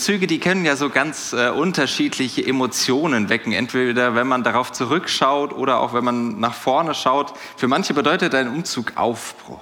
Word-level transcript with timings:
Umzüge, 0.00 0.26
die 0.26 0.40
können 0.40 0.64
ja 0.64 0.76
so 0.76 0.88
ganz 0.88 1.34
äh, 1.34 1.50
unterschiedliche 1.50 2.42
Emotionen 2.42 3.28
wecken. 3.28 3.52
Entweder 3.52 4.14
wenn 4.14 4.26
man 4.26 4.42
darauf 4.42 4.72
zurückschaut 4.72 5.52
oder 5.52 5.78
auch 5.80 5.92
wenn 5.92 6.02
man 6.02 6.40
nach 6.40 6.54
vorne 6.54 6.94
schaut. 6.94 7.34
Für 7.58 7.68
manche 7.68 7.92
bedeutet 7.92 8.34
ein 8.34 8.48
Umzug 8.48 8.96
Aufbruch, 8.96 9.60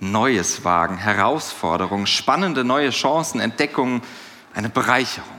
Neues 0.00 0.64
wagen, 0.64 0.96
Herausforderung, 0.96 2.06
spannende 2.06 2.64
neue 2.64 2.90
Chancen, 2.90 3.38
Entdeckungen, 3.38 4.02
eine 4.52 4.68
Bereicherung. 4.68 5.38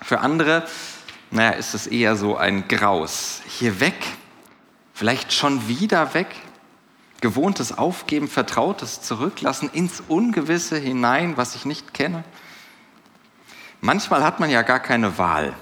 Für 0.00 0.20
andere, 0.20 0.62
naja, 1.32 1.50
ist 1.58 1.74
es 1.74 1.88
eher 1.88 2.14
so 2.14 2.36
ein 2.36 2.68
Graus. 2.68 3.42
Hier 3.48 3.80
weg, 3.80 3.96
vielleicht 4.92 5.32
schon 5.32 5.66
wieder 5.66 6.14
weg, 6.14 6.28
gewohntes 7.20 7.76
Aufgeben, 7.76 8.28
Vertrautes 8.28 9.02
zurücklassen, 9.02 9.70
ins 9.72 10.04
Ungewisse 10.06 10.78
hinein, 10.78 11.36
was 11.36 11.56
ich 11.56 11.64
nicht 11.64 11.94
kenne. 11.94 12.22
Manchmal 13.84 14.24
hat 14.24 14.40
man 14.40 14.48
ja 14.48 14.62
gar 14.62 14.80
keine 14.80 15.18
Wahl. 15.18 15.52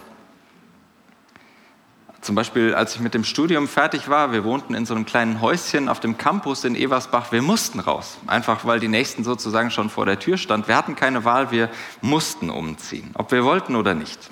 Zum 2.21 2.37
Beispiel, 2.37 2.73
als 2.73 2.95
ich 2.95 3.01
mit 3.01 3.15
dem 3.15 3.25
Studium 3.25 3.67
fertig 3.67 4.09
war, 4.09 4.31
wir 4.31 4.45
wohnten 4.45 4.75
in 4.75 4.87
so 4.87 4.95
einem 4.95 5.05
kleinen 5.05 5.41
Häuschen 5.41 5.89
auf 5.89 5.99
dem 5.99 6.19
Campus 6.19 6.63
in 6.63 6.77
Eversbach, 6.77 7.33
wir 7.33 7.43
mussten 7.43 7.81
raus. 7.81 8.19
Einfach 8.29 8.65
weil 8.65 8.79
die 8.79 8.87
Nächsten 8.87 9.25
sozusagen 9.25 9.73
schon 9.73 9.91
vor 9.91 10.07
der 10.07 10.21
Tür 10.21 10.37
standen. 10.37 10.69
Wir 10.69 10.77
hatten 10.77 10.95
keine 10.95 11.25
Wahl, 11.25 11.51
wir 11.51 11.69
mussten 12.01 12.49
umziehen, 12.49 13.11
ob 13.15 13.33
wir 13.33 13.43
wollten 13.43 13.75
oder 13.75 13.95
nicht. 13.95 14.31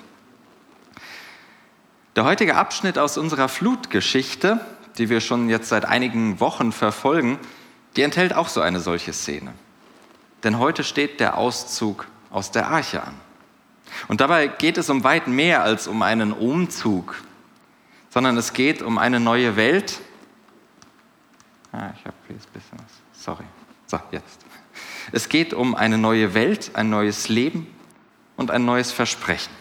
Der 2.15 2.23
heutige 2.23 2.55
Abschnitt 2.55 2.97
aus 2.97 3.17
unserer 3.17 3.49
Flutgeschichte, 3.49 4.61
die 4.99 5.09
wir 5.09 5.19
schon 5.19 5.49
jetzt 5.49 5.67
seit 5.67 5.83
einigen 5.83 6.39
Wochen 6.39 6.71
verfolgen, 6.71 7.39
die 7.97 8.03
enthält 8.03 8.33
auch 8.37 8.47
so 8.47 8.61
eine 8.61 8.79
solche 8.79 9.11
Szene. 9.11 9.53
Denn 10.45 10.59
heute 10.59 10.85
steht 10.85 11.19
der 11.19 11.35
Auszug 11.35 12.07
aus 12.29 12.51
der 12.51 12.69
Arche 12.69 13.03
an. 13.03 13.30
Und 14.07 14.21
dabei 14.21 14.47
geht 14.47 14.77
es 14.77 14.89
um 14.89 15.03
weit 15.03 15.27
mehr 15.27 15.63
als 15.63 15.87
um 15.87 16.01
einen 16.01 16.33
Umzug, 16.33 17.15
sondern 18.09 18.37
es 18.37 18.53
geht 18.53 18.81
um 18.81 18.97
eine 18.97 19.19
neue 19.19 19.55
Welt. 19.55 20.01
Ah, 21.71 21.89
ich 21.97 22.05
habe 22.05 22.15
hier 22.27 22.35
ein 22.35 22.53
bisschen 22.53 22.77
was. 22.77 23.23
Sorry. 23.23 23.45
So, 23.87 23.99
jetzt. 24.11 24.45
Es 25.11 25.29
geht 25.29 25.53
um 25.53 25.75
eine 25.75 25.97
neue 25.97 26.33
Welt, 26.33 26.71
ein 26.73 26.89
neues 26.89 27.29
Leben 27.29 27.67
und 28.37 28.51
ein 28.51 28.65
neues 28.65 28.91
Versprechen. 28.91 29.53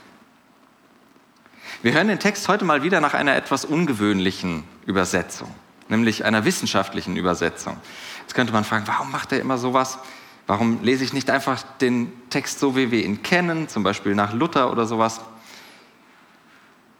Wir 1.83 1.95
hören 1.95 2.09
den 2.09 2.19
Text 2.19 2.47
heute 2.49 2.65
mal 2.65 2.83
wieder 2.83 3.01
nach 3.01 3.15
einer 3.15 3.35
etwas 3.37 3.65
ungewöhnlichen 3.65 4.65
Übersetzung, 4.87 5.53
nämlich 5.89 6.25
einer 6.25 6.45
wissenschaftlichen 6.45 7.17
Übersetzung. 7.17 7.79
Jetzt 8.21 8.35
könnte 8.35 8.53
man 8.53 8.65
fragen, 8.65 8.87
warum 8.87 9.11
macht 9.11 9.33
er 9.33 9.41
immer 9.41 9.57
sowas? 9.57 9.99
Warum 10.51 10.83
lese 10.83 11.05
ich 11.05 11.13
nicht 11.13 11.31
einfach 11.31 11.63
den 11.81 12.13
Text 12.29 12.59
so, 12.59 12.75
wie 12.75 12.91
wir 12.91 13.05
ihn 13.05 13.23
kennen, 13.23 13.69
zum 13.69 13.85
Beispiel 13.85 14.17
nach 14.17 14.33
Luther 14.33 14.73
oder 14.73 14.85
sowas? 14.85 15.21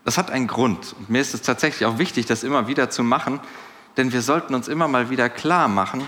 Das 0.05 0.19
hat 0.19 0.31
einen 0.31 0.47
Grund. 0.47 0.95
Und 0.97 1.11
mir 1.11 1.21
ist 1.21 1.35
es 1.35 1.43
tatsächlich 1.43 1.85
auch 1.85 1.99
wichtig, 1.99 2.27
das 2.27 2.45
immer 2.45 2.69
wieder 2.69 2.91
zu 2.91 3.03
machen, 3.03 3.41
denn 3.97 4.13
wir 4.13 4.23
sollten 4.23 4.55
uns 4.55 4.69
immer 4.69 4.87
mal 4.87 5.11
wieder 5.11 5.29
klar 5.29 5.67
machen, 5.67 6.05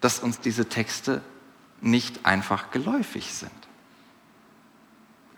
dass 0.00 0.18
uns 0.18 0.40
diese 0.40 0.68
Texte 0.68 1.22
nicht 1.82 2.26
einfach 2.26 2.72
geläufig 2.72 3.32
sind. 3.32 3.52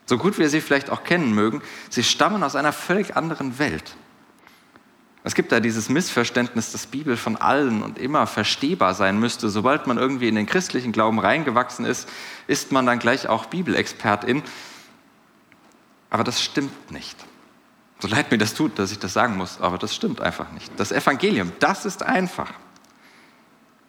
So 0.07 0.17
gut 0.17 0.39
wir 0.39 0.49
sie 0.49 0.63
vielleicht 0.63 0.89
auch 0.89 1.05
kennen 1.05 1.35
mögen, 1.35 1.61
sie 1.91 2.05
stammen 2.05 2.43
aus 2.43 2.57
einer 2.57 2.73
völlig 2.73 3.19
anderen 3.19 3.59
Welt. 3.59 3.97
Es 5.25 5.35
gibt 5.35 5.51
da 5.53 5.61
dieses 5.61 5.89
Missverständnis, 5.89 6.73
dass 6.73 6.87
Bibel 6.87 7.17
von 7.17 7.37
allen 7.37 7.83
und 7.83 7.99
immer 7.99 8.27
verstehbar 8.27 8.95
sein 8.95 9.19
müsste. 9.19 9.51
Sobald 9.51 9.87
man 9.87 9.99
irgendwie 9.99 10.29
in 10.29 10.37
den 10.37 10.47
christlichen 10.47 10.93
Glauben 10.93 11.19
reingewachsen 11.19 11.85
ist, 11.85 12.09
ist 12.47 12.73
man 12.73 12.87
dann 12.87 12.99
gleich 12.99 13.29
auch 13.29 13.47
Bibelexpertin. 13.47 14.43
Aber 16.11 16.25
das 16.25 16.43
stimmt 16.43 16.91
nicht. 16.91 17.17
So 18.01 18.07
leid 18.09 18.31
mir 18.31 18.39
das 18.39 18.55
tut, 18.55 18.79
dass 18.79 18.93
ich 18.93 18.99
das 19.01 19.13
sagen 19.13 19.37
muss, 19.37 19.61
aber 19.61 19.77
das 19.77 19.95
stimmt 19.95 20.21
einfach 20.21 20.53
nicht. 20.53 20.71
Das 20.77 20.93
Evangelium, 20.93 21.53
das 21.59 21.85
ist 21.85 22.05
einfach. 22.05 22.53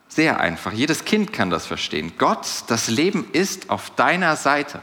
Sehr 0.08 0.40
einfach. 0.40 0.74
Jedes 0.74 1.06
Kind 1.06 1.32
kann 1.32 1.52
das 1.52 1.68
verstehen. 1.68 2.14
Gott, 2.18 2.48
das 2.68 2.90
Leben 2.90 3.30
ist 3.32 3.70
auf 3.70 3.92
deiner 3.92 4.36
Seite. 4.36 4.82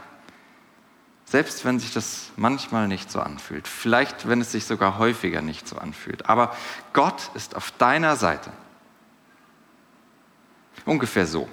Selbst 1.29 1.65
wenn 1.65 1.77
sich 1.77 1.93
das 1.93 2.31
manchmal 2.37 2.87
nicht 2.87 3.11
so 3.11 3.19
anfühlt, 3.19 3.67
vielleicht 3.67 4.29
wenn 4.29 4.39
es 4.39 4.53
sich 4.53 4.63
sogar 4.63 4.97
häufiger 4.97 5.41
nicht 5.41 5.67
so 5.67 5.77
anfühlt. 5.77 6.29
Aber 6.29 6.55
Gott 6.93 7.31
ist 7.33 7.55
auf 7.55 7.71
deiner 7.71 8.15
Seite. 8.15 8.51
Ungefähr 10.85 11.27
so. 11.27 11.49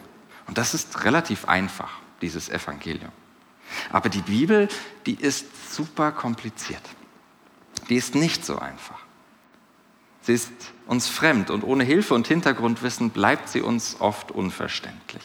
Und 0.47 0.59
das 0.59 0.75
ist 0.75 1.05
relativ 1.05 1.49
einfach, 1.49 1.91
dieses 2.23 2.49
Evangelium. 2.49 3.11
Aber 3.91 4.09
die 4.09 4.21
Bibel, 4.21 4.69
die 5.07 5.15
ist 5.15 5.75
super 5.75 6.13
kompliziert. 6.13 6.83
Die 7.89 7.97
ist 7.97 8.15
nicht 8.15 8.47
so 8.47 8.61
einfach. 8.61 9.01
Sie 10.21 10.35
ist 10.35 10.53
uns 10.87 11.09
fremd 11.09 11.51
und 11.51 11.65
ohne 11.65 11.83
Hilfe 11.83 12.15
und 12.15 12.29
Hintergrundwissen 12.29 13.11
bleibt 13.11 13.49
sie 13.49 13.61
uns 13.61 13.97
oft 14.01 14.31
unverständlich. 14.31 15.25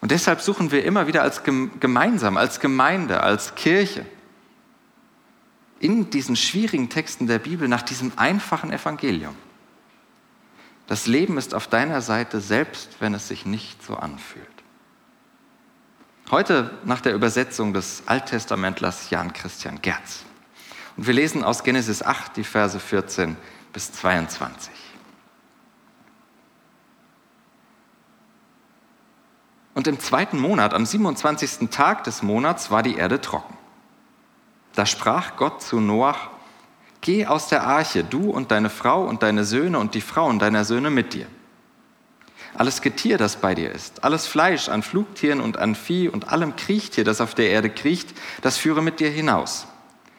Und 0.00 0.12
deshalb 0.12 0.40
suchen 0.40 0.70
wir 0.70 0.84
immer 0.84 1.06
wieder 1.06 1.22
als 1.22 1.42
gemeinsam, 1.42 2.36
als 2.36 2.60
Gemeinde, 2.60 3.22
als 3.22 3.54
Kirche 3.54 4.06
in 5.78 6.10
diesen 6.10 6.36
schwierigen 6.36 6.88
Texten 6.88 7.26
der 7.26 7.38
Bibel 7.38 7.68
nach 7.68 7.82
diesem 7.82 8.12
einfachen 8.16 8.72
Evangelium. 8.72 9.34
Das 10.86 11.06
Leben 11.06 11.38
ist 11.38 11.54
auf 11.54 11.68
deiner 11.68 12.02
Seite, 12.02 12.40
selbst 12.40 12.96
wenn 13.00 13.14
es 13.14 13.28
sich 13.28 13.46
nicht 13.46 13.82
so 13.82 13.96
anfühlt. 13.96 14.46
Heute 16.30 16.78
nach 16.84 17.00
der 17.00 17.14
Übersetzung 17.14 17.72
des 17.72 18.02
Alttestamentlers 18.06 19.10
Jan 19.10 19.32
Christian 19.32 19.82
Gerz. 19.82 20.24
Und 20.96 21.06
wir 21.06 21.14
lesen 21.14 21.44
aus 21.44 21.64
Genesis 21.64 22.02
8 22.02 22.36
die 22.36 22.44
Verse 22.44 22.78
14 22.78 23.36
bis 23.72 23.92
22. 23.92 24.89
Und 29.74 29.86
im 29.86 30.00
zweiten 30.00 30.38
Monat, 30.38 30.74
am 30.74 30.84
27. 30.84 31.70
Tag 31.70 32.04
des 32.04 32.22
Monats, 32.22 32.70
war 32.70 32.82
die 32.82 32.96
Erde 32.96 33.20
trocken. 33.20 33.56
Da 34.74 34.86
sprach 34.86 35.36
Gott 35.36 35.62
zu 35.62 35.80
Noach, 35.80 36.30
Geh 37.02 37.26
aus 37.26 37.48
der 37.48 37.66
Arche, 37.66 38.04
du 38.04 38.30
und 38.30 38.50
deine 38.50 38.68
Frau 38.68 39.04
und 39.04 39.22
deine 39.22 39.44
Söhne 39.44 39.78
und 39.78 39.94
die 39.94 40.02
Frauen 40.02 40.38
deiner 40.38 40.66
Söhne 40.66 40.90
mit 40.90 41.14
dir. 41.14 41.26
Alles 42.54 42.82
Getier, 42.82 43.16
das 43.16 43.36
bei 43.36 43.54
dir 43.54 43.72
ist, 43.72 44.04
alles 44.04 44.26
Fleisch 44.26 44.68
an 44.68 44.82
Flugtieren 44.82 45.40
und 45.40 45.56
an 45.56 45.74
Vieh 45.74 46.08
und 46.08 46.28
allem 46.28 46.56
Kriechtier, 46.56 47.04
das 47.04 47.20
auf 47.20 47.34
der 47.34 47.48
Erde 47.48 47.70
kriecht, 47.70 48.12
das 48.42 48.58
führe 48.58 48.82
mit 48.82 49.00
dir 49.00 49.08
hinaus. 49.08 49.66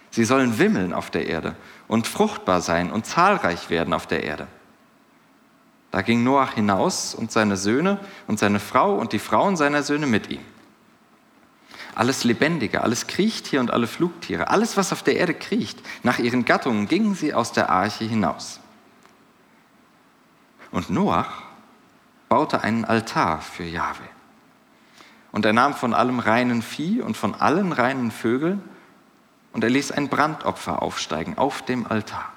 Sie 0.10 0.26
sollen 0.26 0.58
wimmeln 0.58 0.94
auf 0.94 1.12
der 1.12 1.28
Erde 1.28 1.56
und 1.88 2.08
fruchtbar 2.08 2.62
sein 2.62 2.92
und 2.92 3.06
zahlreich 3.06 3.70
werden 3.70 3.94
auf 3.94 4.08
der 4.08 4.24
Erde. 4.24 4.48
Da 5.92 6.02
ging 6.02 6.24
Noach 6.24 6.54
hinaus 6.54 7.14
und 7.14 7.32
seine 7.32 7.58
Söhne 7.58 8.00
und 8.28 8.40
seine 8.40 8.60
Frau 8.60 8.96
und 8.96 9.12
die 9.12 9.20
Frauen 9.20 9.58
seiner 9.58 9.84
Söhne 9.84 10.08
mit 10.08 10.30
ihm. 10.30 10.44
Alles 11.94 12.24
Lebendige, 12.24 12.82
alles 12.82 13.08
Kriechtier 13.08 13.60
und 13.60 13.72
alle 13.72 13.88
Flugtiere, 13.88 14.50
alles, 14.50 14.78
was 14.78 14.94
auf 14.94 15.04
der 15.04 15.18
Erde 15.18 15.34
kriecht, 15.34 15.80
nach 16.04 16.20
ihren 16.20 16.46
Gattungen 16.46 16.88
gingen 16.88 17.16
sie 17.16 17.34
aus 17.34 17.52
der 17.52 17.70
Arche 17.70 18.06
hinaus. 18.06 18.62
Und 20.72 20.90
Noach 20.90 21.44
baute 22.30 22.62
einen 22.64 22.86
Altar 22.86 23.42
für 23.42 23.66
Jahwe. 23.66 24.04
Und 25.34 25.46
er 25.46 25.52
nahm 25.52 25.74
von 25.74 25.94
allem 25.94 26.20
reinen 26.20 26.62
Vieh 26.62 27.02
und 27.02 27.18
von 27.18 27.36
allen 27.36 27.74
reinen 27.74 28.12
Vögeln 28.12 28.64
und 29.52 29.66
er 29.66 29.70
ließ 29.70 29.92
ein 29.92 30.08
Brandopfer 30.08 30.82
aufsteigen 30.82 31.38
auf 31.38 31.62
dem 31.62 31.86
Altar. 31.86 32.32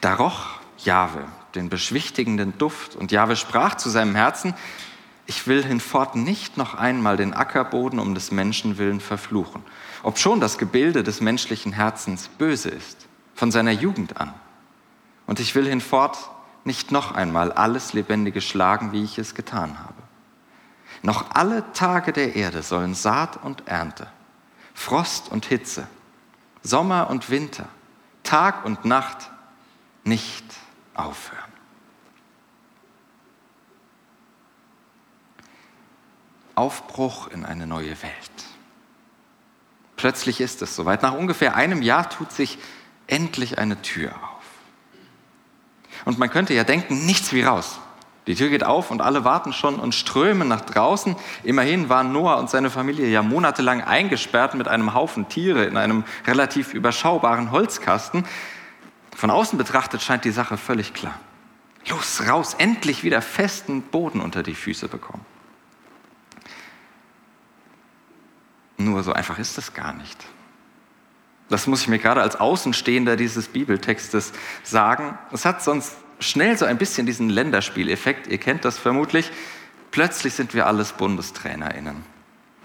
Da 0.00 0.14
roch 0.14 0.58
Jahwe 0.78 1.24
den 1.54 1.68
beschwichtigenden 1.68 2.56
Duft. 2.58 2.96
Und 2.96 3.12
Jahwe 3.12 3.36
sprach 3.36 3.76
zu 3.76 3.90
seinem 3.90 4.14
Herzen, 4.14 4.54
ich 5.26 5.46
will 5.46 5.64
hinfort 5.64 6.16
nicht 6.16 6.56
noch 6.56 6.74
einmal 6.74 7.16
den 7.16 7.32
Ackerboden 7.32 7.98
um 7.98 8.14
des 8.14 8.32
Menschen 8.32 8.78
willen 8.78 9.00
verfluchen, 9.00 9.62
obschon 10.02 10.40
das 10.40 10.58
Gebilde 10.58 11.02
des 11.02 11.20
menschlichen 11.20 11.72
Herzens 11.72 12.28
böse 12.28 12.70
ist, 12.70 13.06
von 13.34 13.50
seiner 13.50 13.70
Jugend 13.70 14.20
an. 14.20 14.34
Und 15.26 15.40
ich 15.40 15.54
will 15.54 15.68
hinfort 15.68 16.18
nicht 16.64 16.90
noch 16.92 17.12
einmal 17.12 17.52
alles 17.52 17.92
Lebendige 17.92 18.40
schlagen, 18.40 18.92
wie 18.92 19.04
ich 19.04 19.18
es 19.18 19.34
getan 19.34 19.78
habe. 19.78 19.94
Noch 21.02 21.30
alle 21.34 21.64
Tage 21.72 22.12
der 22.12 22.36
Erde 22.36 22.62
sollen 22.62 22.94
Saat 22.94 23.42
und 23.42 23.66
Ernte, 23.66 24.06
Frost 24.74 25.30
und 25.30 25.46
Hitze, 25.46 25.86
Sommer 26.62 27.10
und 27.10 27.30
Winter, 27.30 27.68
Tag 28.22 28.64
und 28.64 28.84
Nacht 28.84 29.30
nicht 30.04 30.44
aufhören. 30.94 31.52
Aufbruch 36.54 37.28
in 37.28 37.44
eine 37.44 37.66
neue 37.66 38.02
Welt. 38.02 38.12
Plötzlich 39.96 40.40
ist 40.40 40.62
es 40.62 40.76
soweit. 40.76 41.02
Nach 41.02 41.14
ungefähr 41.14 41.54
einem 41.54 41.80
Jahr 41.82 42.10
tut 42.10 42.32
sich 42.32 42.58
endlich 43.06 43.58
eine 43.58 43.80
Tür 43.82 44.10
auf. 44.10 44.42
Und 46.04 46.18
man 46.18 46.30
könnte 46.30 46.54
ja 46.54 46.64
denken, 46.64 47.06
nichts 47.06 47.32
wie 47.32 47.42
raus. 47.42 47.78
Die 48.26 48.36
Tür 48.36 48.50
geht 48.50 48.64
auf 48.64 48.90
und 48.90 49.00
alle 49.00 49.24
warten 49.24 49.52
schon 49.52 49.80
und 49.80 49.94
strömen 49.94 50.46
nach 50.46 50.60
draußen. 50.60 51.16
Immerhin 51.42 51.88
waren 51.88 52.12
Noah 52.12 52.38
und 52.38 52.50
seine 52.50 52.70
Familie 52.70 53.08
ja 53.08 53.22
monatelang 53.22 53.82
eingesperrt 53.82 54.54
mit 54.54 54.68
einem 54.68 54.94
Haufen 54.94 55.28
Tiere 55.28 55.64
in 55.64 55.76
einem 55.76 56.04
relativ 56.26 56.72
überschaubaren 56.72 57.50
Holzkasten. 57.50 58.24
Von 59.14 59.30
außen 59.30 59.58
betrachtet 59.58 60.02
scheint 60.02 60.24
die 60.24 60.30
Sache 60.30 60.56
völlig 60.56 60.94
klar. 60.94 61.18
Los, 61.88 62.26
raus, 62.26 62.54
endlich 62.54 63.04
wieder 63.04 63.22
festen 63.22 63.82
Boden 63.82 64.20
unter 64.20 64.42
die 64.42 64.54
Füße 64.54 64.88
bekommen. 64.88 65.24
Nur 68.78 69.02
so 69.02 69.12
einfach 69.12 69.38
ist 69.38 69.58
es 69.58 69.74
gar 69.74 69.92
nicht. 69.92 70.24
Das 71.48 71.66
muss 71.66 71.82
ich 71.82 71.88
mir 71.88 71.98
gerade 71.98 72.22
als 72.22 72.36
Außenstehender 72.36 73.16
dieses 73.16 73.48
Bibeltextes 73.48 74.32
sagen. 74.62 75.18
Es 75.32 75.44
hat 75.44 75.62
sonst 75.62 75.96
schnell 76.18 76.56
so 76.56 76.64
ein 76.64 76.78
bisschen 76.78 77.04
diesen 77.04 77.28
Länderspieleffekt. 77.28 78.26
Ihr 78.26 78.38
kennt 78.38 78.64
das 78.64 78.78
vermutlich. 78.78 79.30
Plötzlich 79.90 80.34
sind 80.34 80.54
wir 80.54 80.66
alles 80.66 80.92
BundestrainerInnen. 80.92 82.04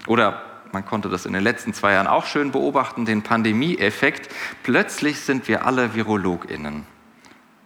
Oder 0.05 0.56
man 0.71 0.85
konnte 0.85 1.09
das 1.09 1.25
in 1.25 1.33
den 1.33 1.43
letzten 1.43 1.73
zwei 1.73 1.93
Jahren 1.93 2.07
auch 2.07 2.25
schön 2.25 2.51
beobachten, 2.51 3.05
den 3.05 3.23
Pandemie-Effekt. 3.23 4.33
Plötzlich 4.63 5.19
sind 5.19 5.47
wir 5.47 5.65
alle 5.65 5.93
VirologInnen. 5.93 6.85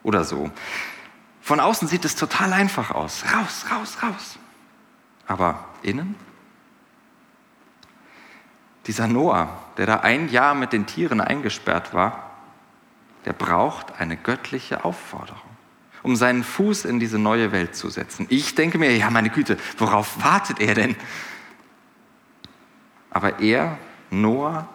Oder 0.03 0.23
so. 0.23 0.51
Von 1.41 1.59
außen 1.59 1.87
sieht 1.87 2.05
es 2.05 2.15
total 2.15 2.53
einfach 2.53 2.91
aus. 2.91 3.23
Raus, 3.33 3.65
raus, 3.71 3.97
raus. 4.03 4.39
Aber 5.27 5.65
innen? 5.81 6.15
Dieser 8.87 9.07
Noah, 9.07 9.59
der 9.77 9.85
da 9.85 9.99
ein 10.01 10.29
Jahr 10.29 10.55
mit 10.55 10.73
den 10.73 10.85
Tieren 10.85 11.21
eingesperrt 11.21 11.93
war, 11.93 12.31
der 13.25 13.33
braucht 13.33 13.99
eine 13.99 14.17
göttliche 14.17 14.83
Aufforderung, 14.83 15.49
um 16.01 16.15
seinen 16.15 16.43
Fuß 16.43 16.85
in 16.85 16.99
diese 16.99 17.19
neue 17.19 17.51
Welt 17.51 17.75
zu 17.75 17.89
setzen. 17.89 18.25
Ich 18.29 18.55
denke 18.55 18.79
mir, 18.79 18.95
ja, 18.97 19.09
meine 19.11 19.29
Güte, 19.29 19.57
worauf 19.77 20.23
wartet 20.23 20.59
er 20.59 20.73
denn? 20.73 20.95
Aber 23.11 23.39
er, 23.39 23.77
Noah, 24.09 24.67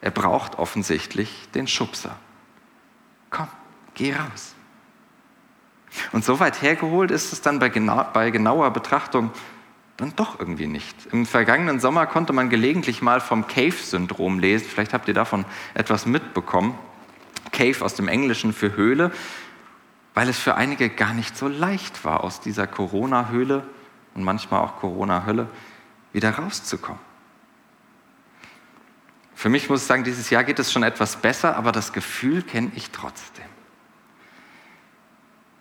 er 0.00 0.10
braucht 0.10 0.58
offensichtlich 0.58 1.48
den 1.54 1.66
Schubser. 1.66 2.16
Komm, 3.30 3.48
geh 3.94 4.14
raus. 4.14 4.54
Und 6.12 6.24
so 6.24 6.40
weit 6.40 6.62
hergeholt 6.62 7.10
ist 7.10 7.32
es 7.32 7.40
dann 7.40 7.58
bei, 7.58 7.68
genau, 7.68 8.06
bei 8.12 8.30
genauer 8.30 8.70
Betrachtung 8.70 9.30
dann 9.96 10.16
doch 10.16 10.38
irgendwie 10.38 10.66
nicht. 10.66 11.06
Im 11.12 11.26
vergangenen 11.26 11.80
Sommer 11.80 12.06
konnte 12.06 12.32
man 12.32 12.50
gelegentlich 12.50 13.02
mal 13.02 13.20
vom 13.20 13.46
Cave-Syndrom 13.46 14.38
lesen. 14.38 14.66
Vielleicht 14.68 14.94
habt 14.94 15.08
ihr 15.08 15.14
davon 15.14 15.44
etwas 15.74 16.06
mitbekommen. 16.06 16.78
Cave 17.52 17.84
aus 17.84 17.94
dem 17.94 18.08
Englischen 18.08 18.52
für 18.52 18.74
Höhle, 18.74 19.12
weil 20.14 20.28
es 20.28 20.38
für 20.38 20.54
einige 20.54 20.88
gar 20.88 21.12
nicht 21.12 21.36
so 21.36 21.48
leicht 21.48 22.04
war, 22.04 22.24
aus 22.24 22.40
dieser 22.40 22.66
Corona-Höhle 22.66 23.64
und 24.14 24.24
manchmal 24.24 24.62
auch 24.62 24.78
Corona-Hölle 24.78 25.48
wieder 26.12 26.30
rauszukommen. 26.30 27.11
Für 29.34 29.48
mich 29.48 29.68
muss 29.68 29.82
ich 29.82 29.86
sagen, 29.86 30.04
dieses 30.04 30.30
Jahr 30.30 30.44
geht 30.44 30.58
es 30.58 30.72
schon 30.72 30.82
etwas 30.82 31.16
besser, 31.16 31.56
aber 31.56 31.72
das 31.72 31.92
Gefühl 31.92 32.42
kenne 32.42 32.70
ich 32.74 32.90
trotzdem. 32.90 33.44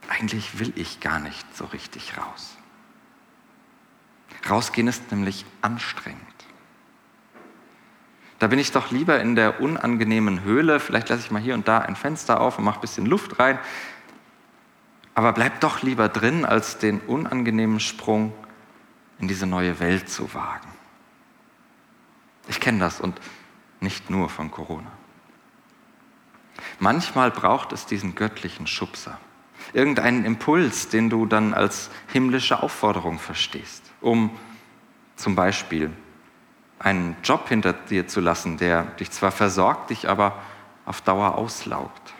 Eigentlich 0.07 0.59
will 0.59 0.73
ich 0.75 0.99
gar 0.99 1.19
nicht 1.19 1.55
so 1.55 1.65
richtig 1.65 2.17
raus. 2.17 2.57
Rausgehen 4.49 4.87
ist 4.87 5.11
nämlich 5.11 5.45
anstrengend. 5.61 6.21
Da 8.39 8.47
bin 8.47 8.57
ich 8.57 8.71
doch 8.71 8.89
lieber 8.91 9.21
in 9.21 9.35
der 9.35 9.61
unangenehmen 9.61 10.43
Höhle. 10.43 10.79
Vielleicht 10.79 11.09
lasse 11.09 11.21
ich 11.21 11.31
mal 11.31 11.41
hier 11.41 11.53
und 11.53 11.67
da 11.67 11.77
ein 11.77 11.95
Fenster 11.95 12.41
auf 12.41 12.57
und 12.57 12.63
mache 12.63 12.79
ein 12.79 12.81
bisschen 12.81 13.05
Luft 13.05 13.39
rein. 13.39 13.59
Aber 15.13 15.31
bleib 15.33 15.59
doch 15.59 15.83
lieber 15.83 16.09
drin, 16.09 16.43
als 16.43 16.79
den 16.79 16.99
unangenehmen 17.01 17.79
Sprung 17.79 18.33
in 19.19 19.27
diese 19.27 19.45
neue 19.45 19.79
Welt 19.79 20.09
zu 20.09 20.33
wagen. 20.33 20.67
Ich 22.47 22.59
kenne 22.59 22.79
das 22.79 22.99
und 22.99 23.21
nicht 23.81 24.09
nur 24.09 24.29
von 24.29 24.51
Corona. 24.51 24.91
Manchmal 26.79 27.31
braucht 27.31 27.73
es 27.73 27.85
diesen 27.85 28.15
göttlichen 28.15 28.67
Schubser 28.67 29.19
irgendeinen 29.73 30.25
Impuls, 30.25 30.89
den 30.89 31.09
du 31.09 31.25
dann 31.25 31.53
als 31.53 31.89
himmlische 32.11 32.61
Aufforderung 32.61 33.19
verstehst, 33.19 33.83
um 34.01 34.31
zum 35.15 35.35
Beispiel 35.35 35.91
einen 36.79 37.15
Job 37.23 37.47
hinter 37.47 37.73
dir 37.73 38.07
zu 38.07 38.21
lassen, 38.21 38.57
der 38.57 38.83
dich 38.83 39.11
zwar 39.11 39.31
versorgt, 39.31 39.91
dich 39.91 40.09
aber 40.09 40.39
auf 40.85 41.01
Dauer 41.01 41.35
auslaugt. 41.35 42.13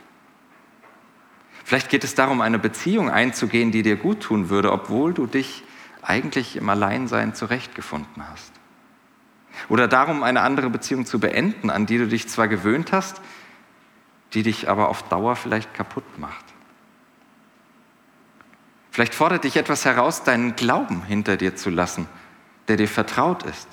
Vielleicht 1.64 1.90
geht 1.90 2.04
es 2.04 2.16
darum, 2.16 2.42
eine 2.42 2.60
Beziehung 2.60 3.10
einzugehen, 3.10 3.72
die 3.72 3.82
dir 3.82 3.96
gut 3.96 4.22
tun 4.22 4.50
würde, 4.50 4.72
obwohl 4.72 5.14
du 5.14 5.26
dich 5.26 5.64
eigentlich 6.02 6.56
im 6.58 6.70
Alleinsein 6.70 7.34
zurechtgefunden 7.34 8.28
hast. 8.30 8.52
Oder 9.70 9.88
darum, 9.88 10.24
eine 10.24 10.42
andere 10.42 10.70
Beziehung 10.70 11.06
zu 11.06 11.20
beenden, 11.20 11.70
an 11.70 11.86
die 11.86 11.98
du 11.98 12.08
dich 12.08 12.28
zwar 12.28 12.48
gewöhnt 12.48 12.92
hast, 12.92 13.22
die 14.34 14.44
dich 14.44 14.70
aber 14.70 14.90
auf 14.90 15.04
Dauer 15.04 15.36
vielleicht 15.36 15.74
kaputt 15.74 16.18
macht. 16.18 16.46
Vielleicht 18.92 19.16
fordert 19.16 19.44
dich 19.46 19.56
etwas 19.56 19.86
heraus, 19.86 20.24
deinen 20.24 20.56
Glauben 20.56 21.04
hinter 21.04 21.38
dir 21.38 21.56
zu 21.56 21.70
lassen, 21.70 22.08
der 22.68 22.78
dir 22.78 22.90
vertraut 22.90 23.44
ist, 23.44 23.68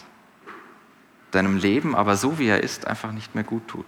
deinem 1.32 1.56
Leben 1.56 1.96
aber 1.96 2.16
so 2.16 2.38
wie 2.38 2.48
er 2.48 2.62
ist 2.62 2.86
einfach 2.86 3.12
nicht 3.12 3.34
mehr 3.34 3.44
gut 3.44 3.66
tut. 3.68 3.86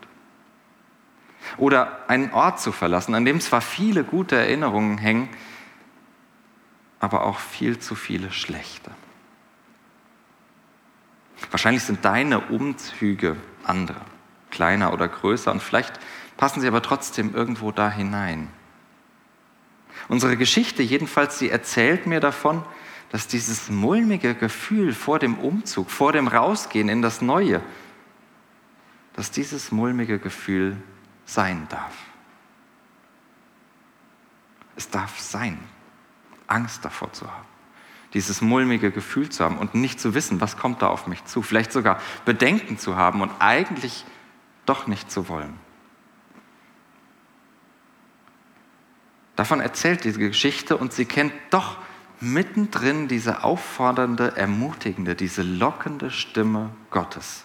Oder 1.56 1.98
einen 2.08 2.32
Ort 2.32 2.60
zu 2.60 2.72
verlassen, 2.72 3.14
an 3.14 3.24
dem 3.24 3.40
zwar 3.40 3.60
viele 3.60 4.04
gute 4.04 4.36
Erinnerungen 4.36 4.98
hängen, 4.98 5.28
aber 6.98 7.24
auch 7.24 7.38
viel 7.38 7.78
zu 7.78 7.94
viele 7.94 8.30
schlechte. 8.30 8.90
Wahrscheinlich 11.50 11.84
sind 11.84 12.04
deine 12.04 12.40
Umzüge 12.40 13.36
andere, 13.64 14.00
kleiner 14.50 14.92
oder 14.92 15.08
größer 15.08 15.50
und 15.50 15.62
vielleicht 15.62 15.98
passen 16.36 16.60
sie 16.60 16.68
aber 16.68 16.82
trotzdem 16.82 17.34
irgendwo 17.34 17.72
da 17.72 17.90
hinein. 17.90 18.48
Unsere 20.08 20.36
Geschichte 20.36 20.82
jedenfalls, 20.82 21.38
sie 21.38 21.50
erzählt 21.50 22.06
mir 22.06 22.20
davon, 22.20 22.64
dass 23.10 23.26
dieses 23.26 23.70
mulmige 23.70 24.34
Gefühl 24.34 24.94
vor 24.94 25.18
dem 25.18 25.38
Umzug, 25.38 25.90
vor 25.90 26.12
dem 26.12 26.28
Rausgehen 26.28 26.88
in 26.88 27.02
das 27.02 27.20
Neue, 27.20 27.60
dass 29.14 29.30
dieses 29.30 29.72
mulmige 29.72 30.18
Gefühl 30.18 30.76
sein 31.26 31.66
darf. 31.68 31.92
Es 34.76 34.88
darf 34.88 35.18
sein, 35.18 35.58
Angst 36.46 36.84
davor 36.84 37.12
zu 37.12 37.30
haben, 37.30 37.46
dieses 38.14 38.40
mulmige 38.40 38.90
Gefühl 38.90 39.28
zu 39.28 39.44
haben 39.44 39.58
und 39.58 39.74
nicht 39.74 40.00
zu 40.00 40.14
wissen, 40.14 40.40
was 40.40 40.56
kommt 40.56 40.82
da 40.82 40.88
auf 40.88 41.06
mich 41.06 41.24
zu, 41.24 41.42
vielleicht 41.42 41.72
sogar 41.72 42.00
Bedenken 42.24 42.78
zu 42.78 42.96
haben 42.96 43.22
und 43.22 43.30
eigentlich 43.38 44.04
doch 44.66 44.86
nicht 44.86 45.10
zu 45.10 45.28
wollen. 45.28 45.54
Davon 49.36 49.60
erzählt 49.60 50.04
diese 50.04 50.18
Geschichte 50.18 50.76
und 50.76 50.92
sie 50.92 51.06
kennt 51.06 51.32
doch 51.50 51.78
mittendrin 52.20 53.08
diese 53.08 53.42
auffordernde, 53.42 54.36
ermutigende, 54.36 55.14
diese 55.14 55.42
lockende 55.42 56.10
Stimme 56.10 56.70
Gottes, 56.90 57.44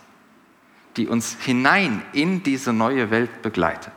die 0.98 1.08
uns 1.08 1.38
hinein 1.40 2.02
in 2.12 2.44
diese 2.44 2.74
neue 2.74 3.12
Welt 3.12 3.42
begleitet. 3.42 3.94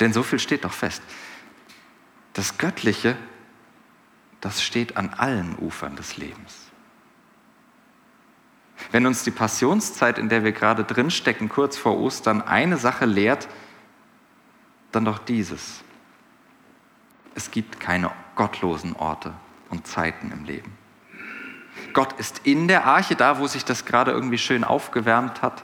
Denn 0.00 0.12
so 0.12 0.22
viel 0.22 0.38
steht 0.38 0.64
doch 0.64 0.72
fest. 0.72 1.02
Das 2.32 2.58
Göttliche, 2.58 3.16
das 4.46 4.62
steht 4.62 4.96
an 4.96 5.10
allen 5.10 5.58
Ufern 5.58 5.96
des 5.96 6.16
Lebens. 6.16 6.70
Wenn 8.92 9.06
uns 9.06 9.24
die 9.24 9.30
Passionszeit, 9.30 10.18
in 10.18 10.28
der 10.28 10.44
wir 10.44 10.52
gerade 10.52 10.84
drinstecken, 10.84 11.48
kurz 11.48 11.76
vor 11.76 11.98
Ostern, 11.98 12.42
eine 12.42 12.76
Sache 12.76 13.06
lehrt, 13.06 13.48
dann 14.92 15.04
doch 15.04 15.18
dieses 15.18 15.82
es 17.36 17.50
gibt 17.50 17.78
keine 17.78 18.10
gottlosen 18.34 18.96
Orte 18.96 19.34
und 19.68 19.86
Zeiten 19.86 20.32
im 20.32 20.44
Leben. 20.44 20.76
Gott 21.92 22.14
ist 22.14 22.40
in 22.44 22.66
der 22.66 22.86
Arche, 22.86 23.14
da 23.14 23.38
wo 23.38 23.46
sich 23.46 23.64
das 23.64 23.84
gerade 23.84 24.10
irgendwie 24.10 24.38
schön 24.38 24.64
aufgewärmt 24.64 25.42
hat, 25.42 25.62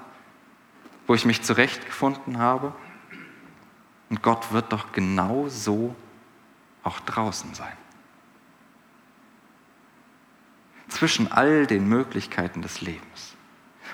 wo 1.07 1.15
ich 1.15 1.25
mich 1.25 1.43
zurechtgefunden 1.43 2.39
habe. 2.39 2.75
Und 4.11 4.23
Gott 4.23 4.53
wird 4.53 4.71
doch 4.71 4.93
genau 4.93 5.49
so 5.49 5.97
auch 6.83 7.01
draußen 7.01 7.55
sein. 7.55 7.73
Zwischen 10.93 11.31
all 11.31 11.67
den 11.67 11.89
Möglichkeiten 11.89 12.63
des 12.63 12.81
Lebens. 12.81 13.35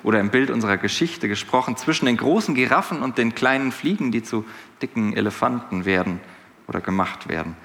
Oder 0.03 0.21
im 0.21 0.31
Bild 0.31 0.51
unserer 0.51 0.77
Geschichte 0.77 1.29
gesprochen, 1.29 1.77
zwischen 1.77 2.07
den 2.07 2.17
großen 2.17 2.55
Giraffen 2.55 3.03
und 3.03 3.19
den 3.19 3.35
kleinen 3.35 3.73
Fliegen, 3.73 4.13
die 4.13 4.23
zu 4.23 4.45
dicken 4.81 5.17
Elefanten 5.17 5.85
werden 5.85 6.21
oder 6.69 6.81
gemacht 6.81 7.29
werden. 7.29 7.57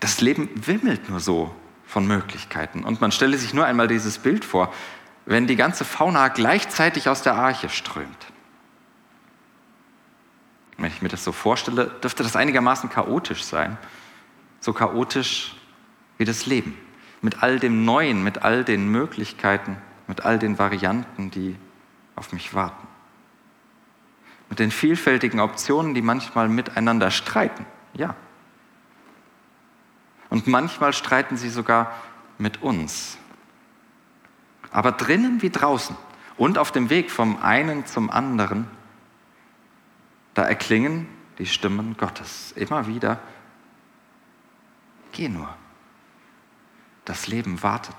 Das 0.00 0.20
Leben 0.20 0.50
wimmelt 0.54 1.08
nur 1.08 1.20
so 1.20 1.54
von 1.86 2.06
Möglichkeiten. 2.06 2.84
Und 2.84 3.00
man 3.00 3.12
stelle 3.12 3.38
sich 3.38 3.54
nur 3.54 3.64
einmal 3.64 3.88
dieses 3.88 4.18
Bild 4.18 4.44
vor, 4.44 4.72
wenn 5.24 5.46
die 5.46 5.56
ganze 5.56 5.84
Fauna 5.84 6.28
gleichzeitig 6.28 7.08
aus 7.08 7.22
der 7.22 7.34
Arche 7.34 7.68
strömt. 7.68 8.26
Wenn 10.78 10.90
ich 10.90 11.00
mir 11.00 11.08
das 11.08 11.22
so 11.22 11.32
vorstelle, 11.32 11.86
dürfte 12.02 12.24
das 12.24 12.34
einigermaßen 12.34 12.90
chaotisch 12.90 13.44
sein. 13.44 13.78
So 14.58 14.72
chaotisch 14.72 15.54
wie 16.18 16.24
das 16.24 16.46
Leben. 16.46 16.76
Mit 17.22 17.42
all 17.42 17.58
dem 17.58 17.84
Neuen, 17.84 18.22
mit 18.22 18.42
all 18.42 18.64
den 18.64 18.88
Möglichkeiten, 18.88 19.78
mit 20.06 20.24
all 20.24 20.38
den 20.38 20.58
Varianten, 20.58 21.30
die 21.30 21.56
auf 22.16 22.32
mich 22.32 22.52
warten. 22.54 22.86
Mit 24.50 24.58
den 24.58 24.70
vielfältigen 24.70 25.40
Optionen, 25.40 25.94
die 25.94 26.02
manchmal 26.02 26.48
miteinander 26.48 27.10
streiten. 27.10 27.64
Ja. 27.94 28.14
Und 30.28 30.46
manchmal 30.46 30.92
streiten 30.92 31.36
sie 31.36 31.48
sogar 31.48 31.94
mit 32.38 32.62
uns. 32.62 33.16
Aber 34.70 34.92
drinnen 34.92 35.42
wie 35.42 35.50
draußen 35.50 35.96
und 36.36 36.58
auf 36.58 36.72
dem 36.72 36.90
Weg 36.90 37.10
vom 37.10 37.40
einen 37.40 37.86
zum 37.86 38.10
anderen, 38.10 38.66
da 40.34 40.42
erklingen 40.42 41.06
die 41.38 41.46
Stimmen 41.46 41.96
Gottes 41.96 42.52
immer 42.52 42.86
wieder. 42.86 43.20
Geh 45.12 45.28
nur. 45.28 45.54
Das 47.04 47.26
Leben 47.26 47.62
wartet. 47.62 47.96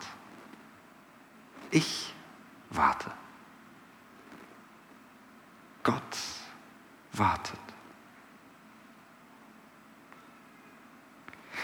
Ich 1.72 2.14
warte. 2.70 3.12
Gott 5.84 6.18
wartet. 7.12 7.60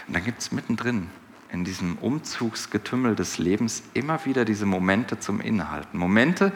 Und 0.06 0.14
dann 0.14 0.24
gibt 0.24 0.40
es 0.40 0.52
mittendrin 0.52 1.08
in 1.52 1.64
diesem 1.64 1.96
Umzugsgetümmel 1.98 3.16
des 3.16 3.38
Lebens 3.38 3.82
immer 3.94 4.24
wieder 4.24 4.44
diese 4.44 4.66
Momente 4.66 5.18
zum 5.18 5.40
Innehalten. 5.40 5.98
Momente, 5.98 6.52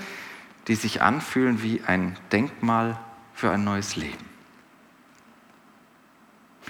die 0.69 0.75
sich 0.75 1.03
anfühlen 1.03 1.63
wie 1.63 1.83
ein 1.83 2.17
Denkmal 2.33 2.99
für 3.33 3.51
ein 3.51 3.65
neues 3.65 3.97
Leben. 3.97 4.34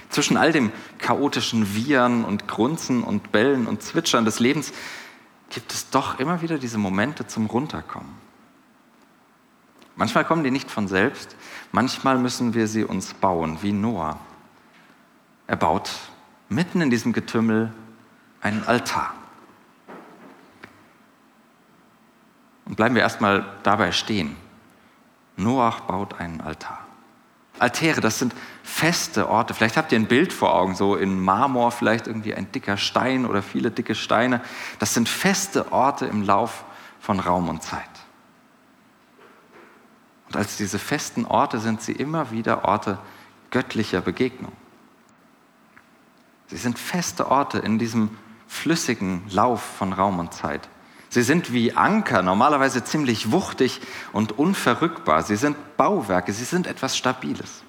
Zwischen 0.09 0.37
all 0.37 0.51
dem 0.51 0.71
chaotischen 0.97 1.75
Wiehern 1.75 2.23
und 2.23 2.47
Grunzen 2.47 3.03
und 3.03 3.31
Bellen 3.31 3.67
und 3.67 3.81
Zwitschern 3.81 4.25
des 4.25 4.39
Lebens 4.39 4.71
gibt 5.49 5.73
es 5.73 5.89
doch 5.89 6.19
immer 6.19 6.41
wieder 6.41 6.57
diese 6.57 6.77
Momente 6.77 7.27
zum 7.27 7.47
Runterkommen. 7.47 8.25
Manchmal 9.95 10.25
kommen 10.25 10.43
die 10.43 10.51
nicht 10.51 10.69
von 10.69 10.87
selbst, 10.87 11.35
manchmal 11.71 12.17
müssen 12.17 12.53
wir 12.53 12.67
sie 12.67 12.83
uns 12.83 13.13
bauen, 13.13 13.59
wie 13.61 13.71
Noah. 13.71 14.19
Er 15.47 15.55
baut 15.55 15.89
mitten 16.49 16.81
in 16.81 16.89
diesem 16.89 17.13
Getümmel 17.13 17.71
einen 18.41 18.63
Altar. 18.63 19.13
Und 22.65 22.75
bleiben 22.75 22.95
wir 22.95 23.03
erstmal 23.03 23.45
dabei 23.63 23.91
stehen. 23.91 24.35
Noach 25.37 25.81
baut 25.81 26.19
einen 26.19 26.41
Altar. 26.41 26.84
Altäre, 27.59 28.01
das 28.01 28.19
sind 28.19 28.35
feste 28.63 29.29
Orte. 29.29 29.53
Vielleicht 29.53 29.77
habt 29.77 29.91
ihr 29.91 29.99
ein 29.99 30.07
Bild 30.07 30.33
vor 30.33 30.53
Augen, 30.53 30.75
so 30.75 30.95
in 30.95 31.19
Marmor 31.19 31.71
vielleicht 31.71 32.07
irgendwie 32.07 32.33
ein 32.33 32.51
dicker 32.51 32.77
Stein 32.77 33.25
oder 33.25 33.41
viele 33.41 33.71
dicke 33.71 33.95
Steine. 33.95 34.41
Das 34.79 34.93
sind 34.93 35.07
feste 35.07 35.71
Orte 35.71 36.05
im 36.05 36.23
Lauf 36.23 36.65
von 36.99 37.19
Raum 37.19 37.49
und 37.49 37.63
Zeit. 37.63 37.83
Und 40.27 40.35
als 40.35 40.57
diese 40.57 40.79
festen 40.79 41.25
Orte 41.25 41.59
sind 41.59 41.81
sie 41.81 41.93
immer 41.93 42.31
wieder 42.31 42.65
Orte 42.65 42.97
göttlicher 43.51 44.01
Begegnung. 44.01 44.51
Sie 46.47 46.57
sind 46.57 46.77
feste 46.77 47.31
Orte 47.31 47.59
in 47.59 47.79
diesem 47.79 48.17
flüssigen 48.47 49.23
Lauf 49.29 49.61
von 49.61 49.93
Raum 49.93 50.19
und 50.19 50.33
Zeit. 50.33 50.67
Sie 51.15 51.21
sind 51.21 51.53
wie 51.53 51.71
Anker, 51.71 52.21
normalerweise 52.21 52.83
ziemlich 52.83 53.31
wuchtig 53.31 53.79
und 54.11 54.37
unverrückbar. 54.37 55.23
Sie 55.23 55.37
sind 55.37 55.55
Bauwerke, 55.77 56.33
sie 56.33 56.43
sind 56.43 56.67
etwas 56.67 56.97
Stabiles. 56.97 57.63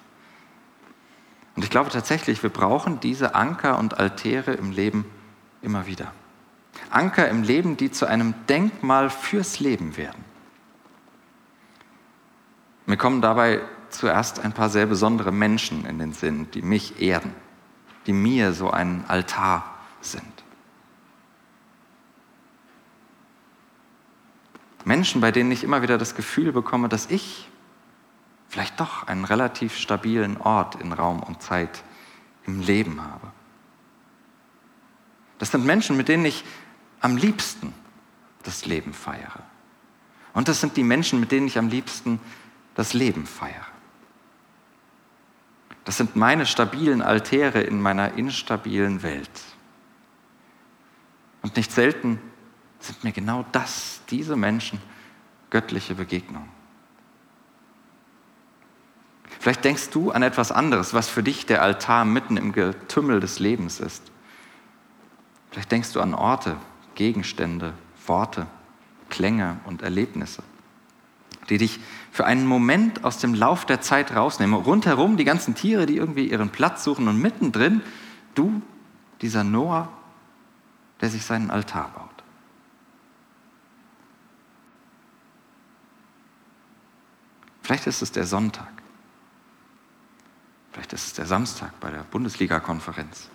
Und 1.55 1.63
ich 1.63 1.69
glaube 1.69 1.89
tatsächlich, 1.89 2.43
wir 2.43 2.49
brauchen 2.49 2.99
diese 2.99 3.35
Anker 3.35 3.79
und 3.79 4.01
Altäre 4.01 4.51
im 4.51 4.71
Leben 4.73 5.05
immer 5.61 5.87
wieder. 5.87 6.11
Anker 6.89 7.29
im 7.29 7.41
Leben, 7.41 7.77
die 7.77 7.89
zu 7.89 8.05
einem 8.05 8.33
Denkmal 8.49 9.09
fürs 9.09 9.61
Leben 9.61 9.95
werden. 9.95 10.25
Mir 12.85 12.97
kommen 12.97 13.21
dabei 13.21 13.61
zuerst 13.87 14.43
ein 14.43 14.51
paar 14.51 14.67
sehr 14.69 14.87
besondere 14.87 15.31
Menschen 15.31 15.85
in 15.85 15.99
den 15.99 16.11
Sinn, 16.11 16.51
die 16.51 16.61
mich 16.61 17.01
erden 17.01 17.33
die 18.07 18.13
mir 18.13 18.53
so 18.53 18.71
ein 18.71 19.03
Altar 19.07 19.63
sind. 20.01 20.36
Menschen, 24.87 25.19
bei 25.19 25.31
denen 25.31 25.51
ich 25.51 25.65
immer 25.65 25.81
wieder 25.81 25.97
das 25.97 26.15
Gefühl 26.15 26.53
bekomme, 26.53 26.87
dass 26.87 27.11
ich 27.11 27.49
vielleicht 28.47 28.79
doch 28.79 29.05
einen 29.05 29.25
relativ 29.25 29.75
stabilen 29.75 30.37
Ort 30.37 30.75
in 30.75 30.93
Raum 30.93 31.21
und 31.21 31.41
Zeit 31.41 31.83
im 32.45 32.61
Leben 32.61 33.01
habe. 33.01 33.27
Das 35.39 35.51
sind 35.51 35.65
Menschen, 35.65 35.97
mit 35.97 36.07
denen 36.07 36.23
ich 36.23 36.45
am 37.01 37.17
liebsten 37.17 37.73
das 38.43 38.65
Leben 38.65 38.93
feiere. 38.93 39.43
Und 40.33 40.47
das 40.47 40.61
sind 40.61 40.77
die 40.77 40.83
Menschen, 40.83 41.19
mit 41.19 41.33
denen 41.33 41.47
ich 41.47 41.57
am 41.57 41.67
liebsten 41.67 42.21
das 42.75 42.93
Leben 42.93 43.25
feiere. 43.25 43.67
Das 45.83 45.97
sind 45.97 46.15
meine 46.15 46.45
stabilen 46.45 47.01
Altäre 47.01 47.59
in 47.59 47.81
meiner 47.81 48.13
instabilen 48.13 49.03
Welt. 49.03 49.29
Und 51.41 51.57
nicht 51.57 51.73
selten 51.73 52.21
sind 52.79 53.03
mir 53.03 53.11
genau 53.11 53.45
das, 53.51 54.01
diese 54.09 54.35
Menschen, 54.35 54.79
göttliche 55.49 55.95
Begegnungen. 55.95 56.49
Vielleicht 59.39 59.63
denkst 59.63 59.89
du 59.91 60.11
an 60.11 60.23
etwas 60.23 60.51
anderes, 60.51 60.93
was 60.93 61.09
für 61.09 61.23
dich 61.23 61.45
der 61.45 61.61
Altar 61.61 62.05
mitten 62.05 62.37
im 62.37 62.51
Getümmel 62.51 63.19
des 63.19 63.39
Lebens 63.39 63.79
ist. 63.79 64.03
Vielleicht 65.51 65.71
denkst 65.71 65.93
du 65.93 66.01
an 66.01 66.13
Orte, 66.13 66.57
Gegenstände, 66.95 67.73
Worte, 68.05 68.47
Klänge 69.09 69.59
und 69.65 69.81
Erlebnisse 69.81 70.43
die 71.49 71.57
dich 71.57 71.79
für 72.11 72.25
einen 72.25 72.45
Moment 72.45 73.03
aus 73.03 73.19
dem 73.19 73.33
Lauf 73.33 73.65
der 73.65 73.81
Zeit 73.81 74.15
rausnehmen. 74.15 74.55
Rundherum 74.55 75.17
die 75.17 75.23
ganzen 75.23 75.55
Tiere, 75.55 75.85
die 75.85 75.97
irgendwie 75.97 76.29
ihren 76.29 76.49
Platz 76.49 76.83
suchen 76.83 77.07
und 77.07 77.21
mittendrin 77.21 77.81
du, 78.35 78.61
dieser 79.21 79.43
Noah, 79.43 79.89
der 81.01 81.09
sich 81.09 81.23
seinen 81.23 81.49
Altar 81.49 81.89
baut. 81.95 82.06
Vielleicht 87.67 87.85
ist 87.85 88.01
es 88.01 88.13
der 88.13 88.25
Sonntag. 88.25 88.71
Vielleicht 90.71 90.93
ist 90.93 91.07
es 91.07 91.13
der 91.15 91.25
Samstag 91.25 91.77
bei 91.81 91.91
der 91.91 92.03
Bundesliga-Konferenz. 92.03 93.27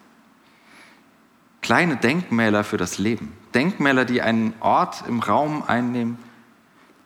Kleine 1.61 1.99
Denkmäler 1.99 2.65
für 2.65 2.79
das 2.79 2.97
Leben. 2.97 3.37
Denkmäler, 3.53 4.07
die 4.07 4.23
einen 4.23 4.55
Ort 4.61 5.05
im 5.07 5.21
Raum 5.21 5.63
einnehmen, 5.65 6.17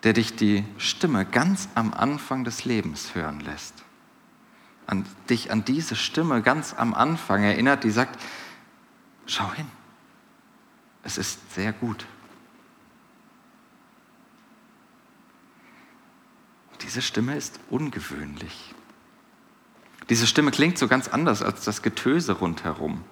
der 0.04 0.12
dich 0.12 0.36
die 0.36 0.64
Stimme 0.78 1.24
ganz 1.24 1.68
am 1.74 1.92
Anfang 1.92 2.44
des 2.44 2.64
Lebens 2.64 3.16
hören 3.16 3.40
lässt. 3.40 3.74
An 4.86 5.04
dich 5.28 5.50
an 5.50 5.64
diese 5.64 5.96
Stimme 5.96 6.42
ganz 6.42 6.74
am 6.78 6.94
Anfang 6.94 7.42
erinnert, 7.42 7.82
die 7.82 7.90
sagt, 7.90 8.22
schau 9.26 9.52
hin, 9.52 9.66
es 11.02 11.18
ist 11.18 11.52
sehr 11.56 11.72
gut. 11.72 12.06
Diese 16.86 17.02
Stimme 17.02 17.36
ist 17.36 17.58
ungewöhnlich. 17.68 18.74
Diese 20.08 20.26
Stimme 20.26 20.52
klingt 20.52 20.78
so 20.78 20.86
ganz 20.86 21.08
anders 21.08 21.42
als 21.42 21.64
das 21.64 21.82
Getöse 21.82 22.32
rundherum. 22.34 23.02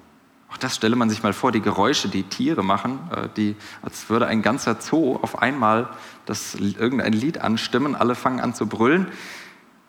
Auch 0.49 0.57
das 0.57 0.77
stelle 0.77 0.95
man 0.95 1.11
sich 1.11 1.25
mal 1.25 1.33
vor, 1.33 1.51
die 1.51 1.61
Geräusche, 1.61 2.09
die 2.09 2.23
Tiere 2.23 2.63
machen, 2.63 3.01
äh, 3.11 3.29
die, 3.37 3.57
als 3.83 4.09
würde 4.09 4.29
ein 4.29 4.43
ganzer 4.43 4.81
Zoo 4.81 5.17
auf 5.17 5.43
einmal 5.43 5.91
das, 6.27 6.55
irgendein 6.55 7.13
Lied 7.13 7.39
anstimmen, 7.39 7.97
alle 7.97 8.15
fangen 8.15 8.39
an 8.39 8.55
zu 8.55 8.69
brüllen 8.69 9.09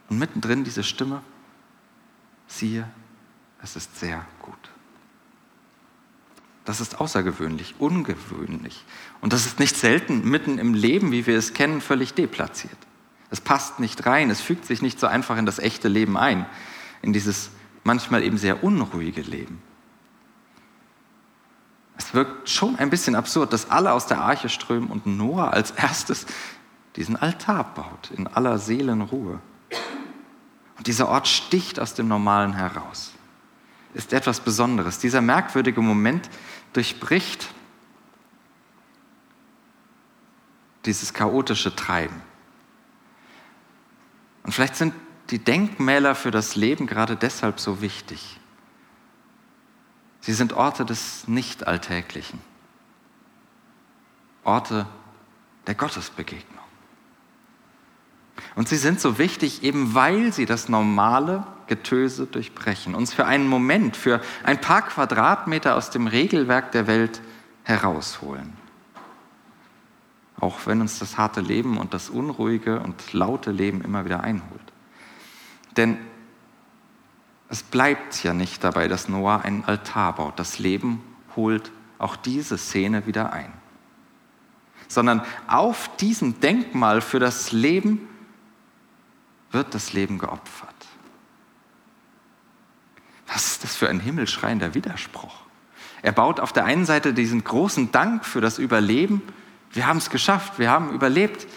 und 0.09 0.17
mittendrin 0.17 0.63
diese 0.63 0.83
Stimme, 0.83 1.21
siehe, 2.47 2.89
es 3.61 3.75
ist 3.75 3.99
sehr 3.99 4.25
gut. 4.41 4.55
Das 6.65 6.81
ist 6.81 6.99
außergewöhnlich, 6.99 7.75
ungewöhnlich. 7.77 8.83
Und 9.21 9.33
das 9.33 9.45
ist 9.45 9.59
nicht 9.59 9.77
selten 9.77 10.27
mitten 10.27 10.57
im 10.57 10.73
Leben, 10.73 11.11
wie 11.11 11.27
wir 11.27 11.37
es 11.37 11.53
kennen, 11.53 11.79
völlig 11.79 12.15
deplatziert. 12.15 12.77
Es 13.35 13.41
passt 13.41 13.81
nicht 13.81 14.05
rein, 14.05 14.29
es 14.29 14.39
fügt 14.39 14.65
sich 14.65 14.81
nicht 14.81 14.97
so 14.97 15.07
einfach 15.07 15.35
in 15.35 15.45
das 15.45 15.59
echte 15.59 15.89
Leben 15.89 16.15
ein, 16.15 16.45
in 17.01 17.11
dieses 17.11 17.49
manchmal 17.83 18.23
eben 18.23 18.37
sehr 18.37 18.63
unruhige 18.63 19.23
Leben. 19.23 19.61
Es 21.97 22.13
wirkt 22.13 22.49
schon 22.49 22.77
ein 22.77 22.89
bisschen 22.89 23.13
absurd, 23.13 23.51
dass 23.51 23.69
alle 23.69 23.91
aus 23.91 24.07
der 24.07 24.21
Arche 24.21 24.47
strömen 24.47 24.89
und 24.89 25.05
Noah 25.05 25.51
als 25.51 25.71
erstes 25.71 26.27
diesen 26.95 27.17
Altar 27.17 27.65
baut, 27.75 28.09
in 28.11 28.25
aller 28.25 28.57
Seelenruhe. 28.57 29.41
Und 30.77 30.87
dieser 30.87 31.09
Ort 31.09 31.27
sticht 31.27 31.77
aus 31.77 31.93
dem 31.93 32.07
Normalen 32.07 32.53
heraus, 32.53 33.11
ist 33.95 34.13
etwas 34.13 34.39
Besonderes. 34.39 34.99
Dieser 34.99 35.19
merkwürdige 35.19 35.81
Moment 35.81 36.29
durchbricht 36.71 37.49
dieses 40.85 41.13
chaotische 41.13 41.75
Treiben. 41.75 42.21
Und 44.45 44.51
vielleicht 44.51 44.75
sind 44.75 44.93
die 45.31 45.39
Denkmäler 45.39 46.13
für 46.13 46.31
das 46.31 46.55
Leben 46.55 46.85
gerade 46.85 47.15
deshalb 47.15 47.59
so 47.59 47.81
wichtig. 47.81 48.39
Sie 50.21 50.33
sind 50.33 50.53
Orte 50.53 50.85
des 50.85 51.27
Nicht-Alltäglichen, 51.27 52.39
Orte 54.43 54.85
der 55.67 55.75
Gottesbegegnung. 55.75 56.63
Und 58.55 58.69
sie 58.69 58.77
sind 58.77 58.99
so 59.01 59.17
wichtig, 59.17 59.63
eben 59.63 59.95
weil 59.95 60.31
sie 60.31 60.45
das 60.45 60.69
normale 60.69 61.45
Getöse 61.67 62.27
durchbrechen, 62.27 62.93
uns 62.93 63.13
für 63.13 63.25
einen 63.25 63.47
Moment, 63.47 63.97
für 63.97 64.21
ein 64.43 64.61
paar 64.61 64.83
Quadratmeter 64.83 65.75
aus 65.75 65.89
dem 65.89 66.05
Regelwerk 66.05 66.71
der 66.71 66.85
Welt 66.85 67.21
herausholen. 67.63 68.53
Auch 70.39 70.65
wenn 70.65 70.81
uns 70.81 70.99
das 70.99 71.17
harte 71.17 71.41
Leben 71.41 71.77
und 71.77 71.93
das 71.93 72.09
unruhige 72.09 72.79
und 72.79 73.13
laute 73.13 73.51
Leben 73.51 73.81
immer 73.81 74.05
wieder 74.05 74.21
einholt. 74.21 74.73
Denn 75.77 75.97
es 77.49 77.63
bleibt 77.63 78.23
ja 78.23 78.33
nicht 78.33 78.63
dabei, 78.63 78.87
dass 78.87 79.07
Noah 79.07 79.41
einen 79.43 79.63
Altar 79.65 80.15
baut. 80.15 80.39
Das 80.39 80.59
Leben 80.59 81.03
holt 81.35 81.71
auch 81.97 82.15
diese 82.15 82.57
Szene 82.57 83.05
wieder 83.05 83.33
ein. 83.33 83.51
Sondern 84.87 85.21
auf 85.47 85.95
diesem 85.97 86.39
Denkmal 86.39 87.01
für 87.01 87.19
das 87.19 87.51
Leben 87.51 88.07
wird 89.51 89.73
das 89.73 89.93
Leben 89.93 90.19
geopfert. 90.19 90.69
Was 93.27 93.47
ist 93.47 93.63
das 93.63 93.75
für 93.75 93.89
ein 93.89 93.99
himmelschreiender 93.99 94.73
Widerspruch? 94.73 95.33
Er 96.01 96.11
baut 96.11 96.39
auf 96.39 96.53
der 96.53 96.65
einen 96.65 96.85
Seite 96.85 97.13
diesen 97.13 97.43
großen 97.43 97.91
Dank 97.91 98.25
für 98.25 98.41
das 98.41 98.59
Überleben. 98.59 99.21
Wir 99.75 99.87
haben 99.87 99.97
es 99.97 100.09
geschafft, 100.09 100.57
wir 100.57 100.71
haben 100.71 100.91
überlebt. 100.91 101.47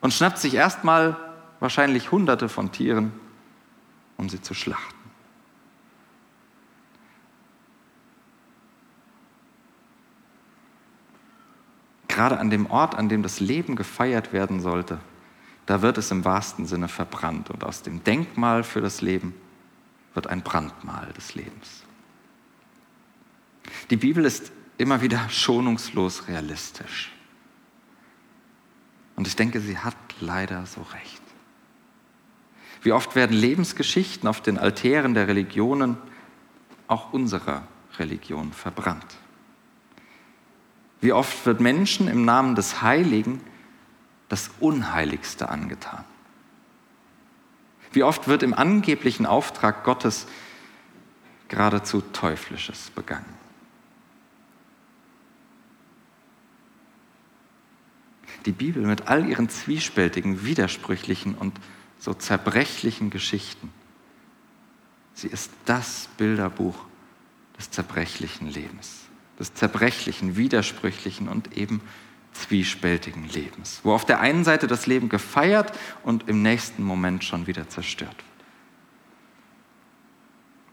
Und 0.00 0.12
schnappt 0.12 0.38
sich 0.38 0.54
erstmal 0.54 1.16
wahrscheinlich 1.60 2.10
Hunderte 2.10 2.48
von 2.48 2.72
Tieren, 2.72 3.12
um 4.16 4.28
sie 4.28 4.40
zu 4.40 4.54
schlachten. 4.54 4.94
Gerade 12.08 12.38
an 12.38 12.48
dem 12.48 12.70
Ort, 12.70 12.94
an 12.94 13.10
dem 13.10 13.22
das 13.22 13.40
Leben 13.40 13.76
gefeiert 13.76 14.32
werden 14.32 14.60
sollte, 14.60 14.98
da 15.66 15.82
wird 15.82 15.98
es 15.98 16.10
im 16.10 16.24
wahrsten 16.24 16.64
Sinne 16.64 16.88
verbrannt. 16.88 17.50
Und 17.50 17.64
aus 17.64 17.82
dem 17.82 18.02
Denkmal 18.02 18.64
für 18.64 18.80
das 18.80 19.02
Leben 19.02 19.34
wird 20.14 20.26
ein 20.26 20.42
Brandmal 20.42 21.12
des 21.12 21.34
Lebens. 21.34 21.82
Die 23.90 23.96
Bibel 23.96 24.24
ist 24.24 24.52
immer 24.78 25.02
wieder 25.02 25.28
schonungslos 25.28 26.28
realistisch. 26.28 27.15
Und 29.16 29.26
ich 29.26 29.34
denke, 29.34 29.60
sie 29.60 29.78
hat 29.78 29.96
leider 30.20 30.66
so 30.66 30.82
recht. 30.82 31.22
Wie 32.82 32.92
oft 32.92 33.16
werden 33.16 33.36
Lebensgeschichten 33.36 34.28
auf 34.28 34.40
den 34.40 34.58
Altären 34.58 35.14
der 35.14 35.26
Religionen, 35.26 35.96
auch 36.86 37.12
unserer 37.12 37.66
Religion, 37.98 38.52
verbrannt. 38.52 39.16
Wie 41.00 41.12
oft 41.12 41.46
wird 41.46 41.60
Menschen 41.60 42.08
im 42.08 42.24
Namen 42.24 42.54
des 42.54 42.82
Heiligen 42.82 43.40
das 44.28 44.50
Unheiligste 44.60 45.48
angetan. 45.48 46.04
Wie 47.92 48.02
oft 48.02 48.28
wird 48.28 48.42
im 48.42 48.54
angeblichen 48.54 49.24
Auftrag 49.24 49.84
Gottes 49.84 50.26
geradezu 51.48 52.02
Teuflisches 52.12 52.90
begangen. 52.90 53.45
Die 58.46 58.52
Bibel 58.52 58.86
mit 58.86 59.08
all 59.08 59.28
ihren 59.28 59.48
zwiespältigen, 59.48 60.44
widersprüchlichen 60.44 61.34
und 61.34 61.58
so 61.98 62.14
zerbrechlichen 62.14 63.10
Geschichten, 63.10 63.72
sie 65.14 65.28
ist 65.28 65.50
das 65.64 66.08
Bilderbuch 66.16 66.76
des 67.58 67.70
zerbrechlichen 67.70 68.48
Lebens, 68.48 69.06
des 69.38 69.52
zerbrechlichen, 69.54 70.36
widersprüchlichen 70.36 71.28
und 71.28 71.56
eben 71.56 71.80
zwiespältigen 72.32 73.28
Lebens, 73.28 73.80
wo 73.82 73.92
auf 73.92 74.04
der 74.04 74.20
einen 74.20 74.44
Seite 74.44 74.66
das 74.66 74.86
Leben 74.86 75.08
gefeiert 75.08 75.72
und 76.04 76.28
im 76.28 76.42
nächsten 76.42 76.82
Moment 76.82 77.24
schon 77.24 77.46
wieder 77.46 77.68
zerstört 77.68 78.16
wird. 78.16 78.26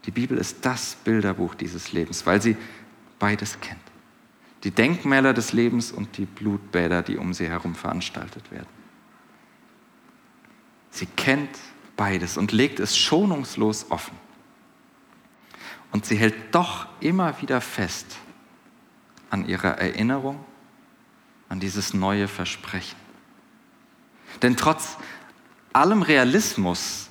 Die 0.06 0.10
Bibel 0.10 0.36
ist 0.36 0.64
das 0.66 0.96
Bilderbuch 1.02 1.54
dieses 1.54 1.92
Lebens, 1.92 2.26
weil 2.26 2.40
sie 2.40 2.56
beides 3.18 3.58
kennt. 3.60 3.80
Die 4.64 4.70
Denkmäler 4.70 5.34
des 5.34 5.52
Lebens 5.52 5.92
und 5.92 6.16
die 6.16 6.24
Blutbäder, 6.24 7.02
die 7.02 7.18
um 7.18 7.34
sie 7.34 7.48
herum 7.48 7.74
veranstaltet 7.74 8.50
werden. 8.50 8.68
Sie 10.90 11.06
kennt 11.06 11.50
beides 11.96 12.36
und 12.36 12.52
legt 12.52 12.80
es 12.80 12.96
schonungslos 12.96 13.90
offen. 13.90 14.16
Und 15.92 16.06
sie 16.06 16.16
hält 16.16 16.54
doch 16.54 16.86
immer 17.00 17.40
wieder 17.42 17.60
fest 17.60 18.16
an 19.30 19.46
ihrer 19.46 19.78
Erinnerung 19.78 20.44
an 21.48 21.60
dieses 21.60 21.94
neue 21.94 22.26
Versprechen. 22.26 22.98
Denn 24.42 24.56
trotz 24.56 24.96
allem 25.72 26.02
Realismus, 26.02 27.08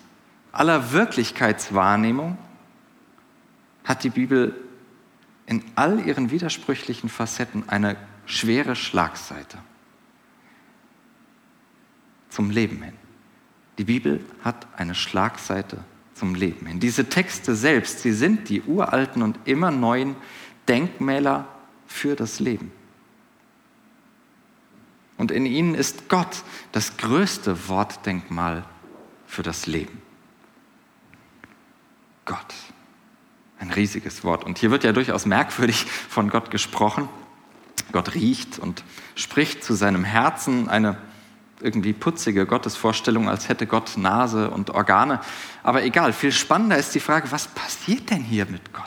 aller 0.52 0.92
Wirklichkeitswahrnehmung 0.92 2.38
hat 3.84 4.04
die 4.04 4.10
Bibel 4.10 4.56
in 5.54 5.64
all 5.76 6.00
ihren 6.00 6.32
widersprüchlichen 6.32 7.10
Facetten 7.10 7.70
eine 7.70 7.96
schwere 8.26 8.76
Schlagseite 8.76 9.60
zum 12.30 12.50
Leben 12.50 12.82
hin. 12.82 12.96
Die 13.78 13.84
Bibel 13.84 14.26
hat 14.44 14.66
eine 14.78 14.96
Schlagseite 14.96 15.84
zum 16.16 16.34
Leben 16.34 16.66
hin. 16.66 16.80
Diese 16.80 17.08
Texte 17.08 17.56
selbst, 17.56 18.00
sie 18.00 18.14
sind 18.14 18.50
die 18.50 18.64
uralten 18.64 19.22
und 19.22 19.38
immer 19.46 19.70
neuen 19.70 20.16
Denkmäler 20.68 21.48
für 21.86 22.16
das 22.16 22.40
Leben. 22.40 22.72
Und 25.18 25.30
in 25.30 25.46
ihnen 25.46 25.76
ist 25.76 26.10
Gott 26.10 26.44
das 26.72 26.98
größte 26.98 27.68
Wortdenkmal 27.68 28.66
für 29.28 29.44
das 29.44 29.68
Leben. 29.68 30.02
Gott. 32.26 32.56
Ein 33.64 33.72
riesiges 33.72 34.26
Wort. 34.26 34.44
Und 34.44 34.58
hier 34.58 34.72
wird 34.72 34.84
ja 34.84 34.92
durchaus 34.92 35.26
merkwürdig 35.26 35.86
von 35.86 36.30
Gott 36.30 36.52
gesprochen. 36.52 37.08
Gott 37.94 38.14
riecht 38.14 38.60
und 38.60 38.84
spricht 39.16 39.64
zu 39.64 39.74
seinem 39.74 40.04
Herzen 40.04 40.68
eine 40.68 40.98
irgendwie 41.62 41.94
putzige 41.94 42.46
Gottesvorstellung, 42.46 43.30
als 43.30 43.48
hätte 43.48 43.66
Gott 43.66 43.96
Nase 43.96 44.50
und 44.50 44.72
Organe. 44.72 45.22
Aber 45.64 45.82
egal, 45.82 46.12
viel 46.12 46.34
spannender 46.34 46.78
ist 46.78 46.94
die 46.94 47.00
Frage, 47.00 47.32
was 47.32 47.48
passiert 47.48 48.10
denn 48.10 48.22
hier 48.22 48.46
mit 48.48 48.74
Gott? 48.74 48.84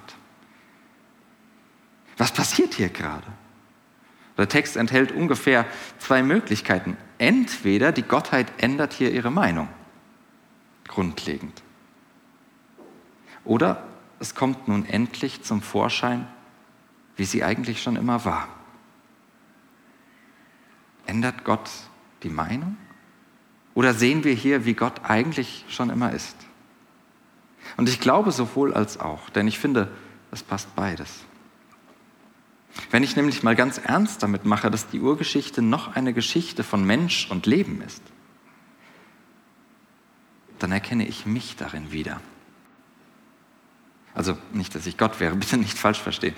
Was 2.19 2.31
passiert 2.31 2.75
hier 2.75 2.91
gerade? 2.91 3.27
Der 4.37 4.47
Text 4.47 4.77
enthält 4.77 5.11
ungefähr 5.11 5.65
zwei 5.99 6.23
Möglichkeiten. 6.23 6.99
Entweder 7.17 7.93
die 7.93 8.03
Gottheit 8.03 8.53
ändert 8.59 8.93
hier 8.93 9.11
ihre 9.11 9.31
Meinung, 9.31 9.71
grundlegend. 10.87 11.62
Oder 13.47 13.83
es 14.19 14.35
kommt 14.35 14.69
nun 14.69 14.87
endlich 14.87 15.43
zum 15.43 15.63
Vorschein, 15.63 16.27
wie 17.17 17.25
sie 17.25 17.45
eigentlich 17.45 17.83
schon 17.83 17.97
immer 17.97 18.25
war. 18.25 18.49
Ändert 21.07 21.45
Gott 21.45 21.71
die 22.23 22.29
Meinung? 22.29 22.77
Oder 23.75 23.95
sehen 23.95 24.25
wir 24.25 24.33
hier, 24.33 24.65
wie 24.65 24.75
Gott 24.75 25.05
eigentlich 25.05 25.65
schon 25.69 25.91
immer 25.91 26.13
ist? 26.13 26.37
Und 27.77 27.89
ich 27.89 28.01
glaube 28.01 28.33
sowohl 28.33 28.73
als 28.73 28.99
auch, 28.99 29.29
denn 29.31 29.49
ich 29.49 29.59
finde, 29.59 29.91
es 30.31 30.43
passt 30.43 30.75
beides. 30.75 31.25
Wenn 32.91 33.03
ich 33.03 33.17
nämlich 33.17 33.43
mal 33.43 33.57
ganz 33.57 33.79
ernst 33.79 34.23
damit 34.23 34.45
mache, 34.45 34.71
dass 34.71 34.89
die 34.89 35.01
Urgeschichte 35.01 35.63
noch 35.63 35.95
eine 35.95 36.13
Geschichte 36.13 36.63
von 36.63 36.85
Mensch 36.85 37.31
und 37.31 37.47
Leben 37.47 37.81
ist, 37.83 38.03
dann 40.59 40.73
erkenne 40.73 41.07
ich 41.07 41.27
mich 41.27 41.57
darin 41.57 41.93
wieder. 41.93 42.21
Also 44.17 44.37
nicht, 44.53 44.75
dass 44.75 44.87
ich 44.87 44.97
Gott 44.97 45.21
wäre, 45.21 45.37
bitte 45.37 45.57
nicht 45.59 45.79
falsch 45.79 46.01
verstehen. 46.01 46.35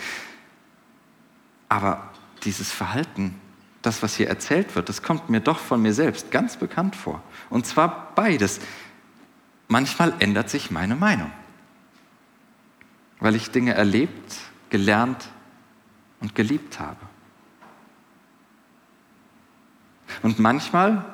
Aber 1.70 2.10
dieses 2.44 2.70
Verhalten, 2.70 3.40
das, 3.82 4.02
was 4.02 4.16
hier 4.16 4.28
erzählt 4.28 4.74
wird, 4.74 4.88
das 4.88 5.02
kommt 5.02 5.30
mir 5.30 5.40
doch 5.40 5.58
von 5.58 5.80
mir 5.80 5.94
selbst 5.94 6.30
ganz 6.30 6.56
bekannt 6.56 6.96
vor. 6.96 7.22
Und 7.48 7.66
zwar 7.66 8.12
beides. 8.14 8.60
Manchmal 9.68 10.14
ändert 10.18 10.50
sich 10.50 10.70
meine 10.70 10.96
Meinung, 10.96 11.30
weil 13.20 13.36
ich 13.36 13.50
Dinge 13.50 13.74
erlebt, 13.74 14.36
gelernt 14.70 15.28
und 16.20 16.34
geliebt 16.34 16.80
habe. 16.80 16.98
Und 20.22 20.38
manchmal 20.38 21.04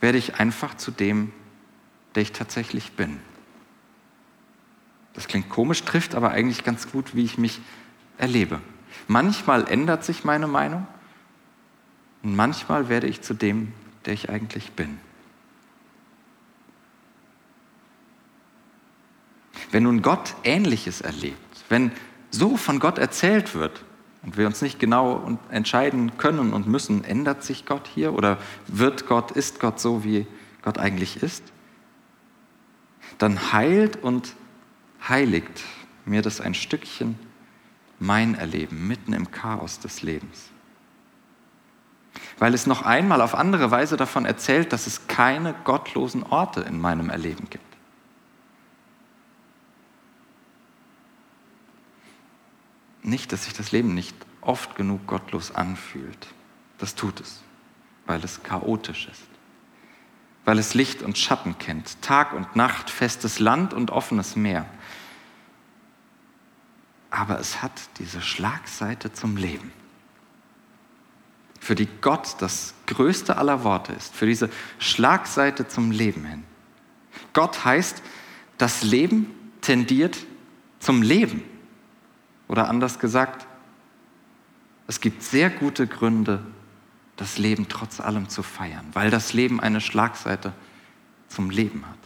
werde 0.00 0.18
ich 0.18 0.36
einfach 0.36 0.76
zu 0.76 0.90
dem, 0.90 1.32
der 2.14 2.22
ich 2.22 2.32
tatsächlich 2.32 2.92
bin. 2.92 3.18
Das 5.18 5.26
klingt 5.26 5.50
komisch, 5.50 5.82
trifft 5.82 6.14
aber 6.14 6.30
eigentlich 6.30 6.62
ganz 6.62 6.92
gut, 6.92 7.16
wie 7.16 7.24
ich 7.24 7.38
mich 7.38 7.60
erlebe. 8.18 8.60
Manchmal 9.08 9.66
ändert 9.68 10.04
sich 10.04 10.22
meine 10.22 10.46
Meinung 10.46 10.86
und 12.22 12.36
manchmal 12.36 12.88
werde 12.88 13.08
ich 13.08 13.20
zu 13.20 13.34
dem, 13.34 13.72
der 14.04 14.12
ich 14.12 14.30
eigentlich 14.30 14.70
bin. 14.74 15.00
Wenn 19.72 19.82
nun 19.82 20.02
Gott 20.02 20.36
Ähnliches 20.44 21.00
erlebt, 21.00 21.64
wenn 21.68 21.90
so 22.30 22.56
von 22.56 22.78
Gott 22.78 22.98
erzählt 22.98 23.56
wird 23.56 23.82
und 24.22 24.36
wir 24.36 24.46
uns 24.46 24.62
nicht 24.62 24.78
genau 24.78 25.36
entscheiden 25.50 26.16
können 26.16 26.52
und 26.52 26.68
müssen, 26.68 27.02
ändert 27.02 27.42
sich 27.42 27.66
Gott 27.66 27.88
hier 27.92 28.14
oder 28.14 28.38
wird 28.68 29.08
Gott, 29.08 29.32
ist 29.32 29.58
Gott 29.58 29.80
so, 29.80 30.04
wie 30.04 30.28
Gott 30.62 30.78
eigentlich 30.78 31.24
ist, 31.24 31.42
dann 33.18 33.52
heilt 33.52 33.96
und 33.96 34.36
heiligt 35.08 35.64
mir 36.04 36.22
das 36.22 36.40
ein 36.40 36.54
Stückchen 36.54 37.18
mein 37.98 38.34
Erleben 38.34 38.86
mitten 38.86 39.12
im 39.12 39.30
Chaos 39.30 39.80
des 39.80 40.02
Lebens. 40.02 40.50
Weil 42.38 42.54
es 42.54 42.66
noch 42.66 42.82
einmal 42.82 43.20
auf 43.20 43.34
andere 43.34 43.70
Weise 43.70 43.96
davon 43.96 44.24
erzählt, 44.24 44.72
dass 44.72 44.86
es 44.86 45.06
keine 45.08 45.54
gottlosen 45.64 46.22
Orte 46.22 46.60
in 46.60 46.80
meinem 46.80 47.10
Erleben 47.10 47.50
gibt. 47.50 47.64
Nicht, 53.02 53.32
dass 53.32 53.44
sich 53.44 53.54
das 53.54 53.72
Leben 53.72 53.94
nicht 53.94 54.14
oft 54.40 54.76
genug 54.76 55.06
gottlos 55.06 55.54
anfühlt. 55.54 56.28
Das 56.78 56.94
tut 56.94 57.20
es, 57.20 57.42
weil 58.06 58.22
es 58.22 58.42
chaotisch 58.42 59.08
ist 59.10 59.28
weil 60.48 60.58
es 60.58 60.72
Licht 60.72 61.02
und 61.02 61.18
Schatten 61.18 61.58
kennt, 61.58 62.00
Tag 62.00 62.32
und 62.32 62.56
Nacht, 62.56 62.88
festes 62.88 63.38
Land 63.38 63.74
und 63.74 63.90
offenes 63.90 64.34
Meer. 64.34 64.64
Aber 67.18 67.40
es 67.40 67.62
hat 67.62 67.72
diese 67.98 68.20
Schlagseite 68.22 69.12
zum 69.12 69.36
Leben, 69.36 69.72
für 71.58 71.74
die 71.74 71.88
Gott 72.00 72.36
das 72.38 72.74
größte 72.86 73.36
aller 73.38 73.64
Worte 73.64 73.92
ist, 73.92 74.14
für 74.14 74.26
diese 74.26 74.48
Schlagseite 74.78 75.66
zum 75.66 75.90
Leben 75.90 76.24
hin. 76.24 76.44
Gott 77.32 77.64
heißt, 77.64 78.04
das 78.56 78.84
Leben 78.84 79.34
tendiert 79.62 80.16
zum 80.78 81.02
Leben. 81.02 81.42
Oder 82.46 82.68
anders 82.68 83.00
gesagt, 83.00 83.48
es 84.86 85.00
gibt 85.00 85.24
sehr 85.24 85.50
gute 85.50 85.88
Gründe, 85.88 86.46
das 87.16 87.36
Leben 87.36 87.66
trotz 87.68 87.98
allem 87.98 88.28
zu 88.28 88.44
feiern, 88.44 88.86
weil 88.92 89.10
das 89.10 89.32
Leben 89.32 89.58
eine 89.58 89.80
Schlagseite 89.80 90.52
zum 91.26 91.50
Leben 91.50 91.84
hat. 91.84 91.98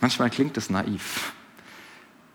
Manchmal 0.00 0.30
klingt 0.30 0.56
es 0.56 0.70
naiv, 0.70 1.34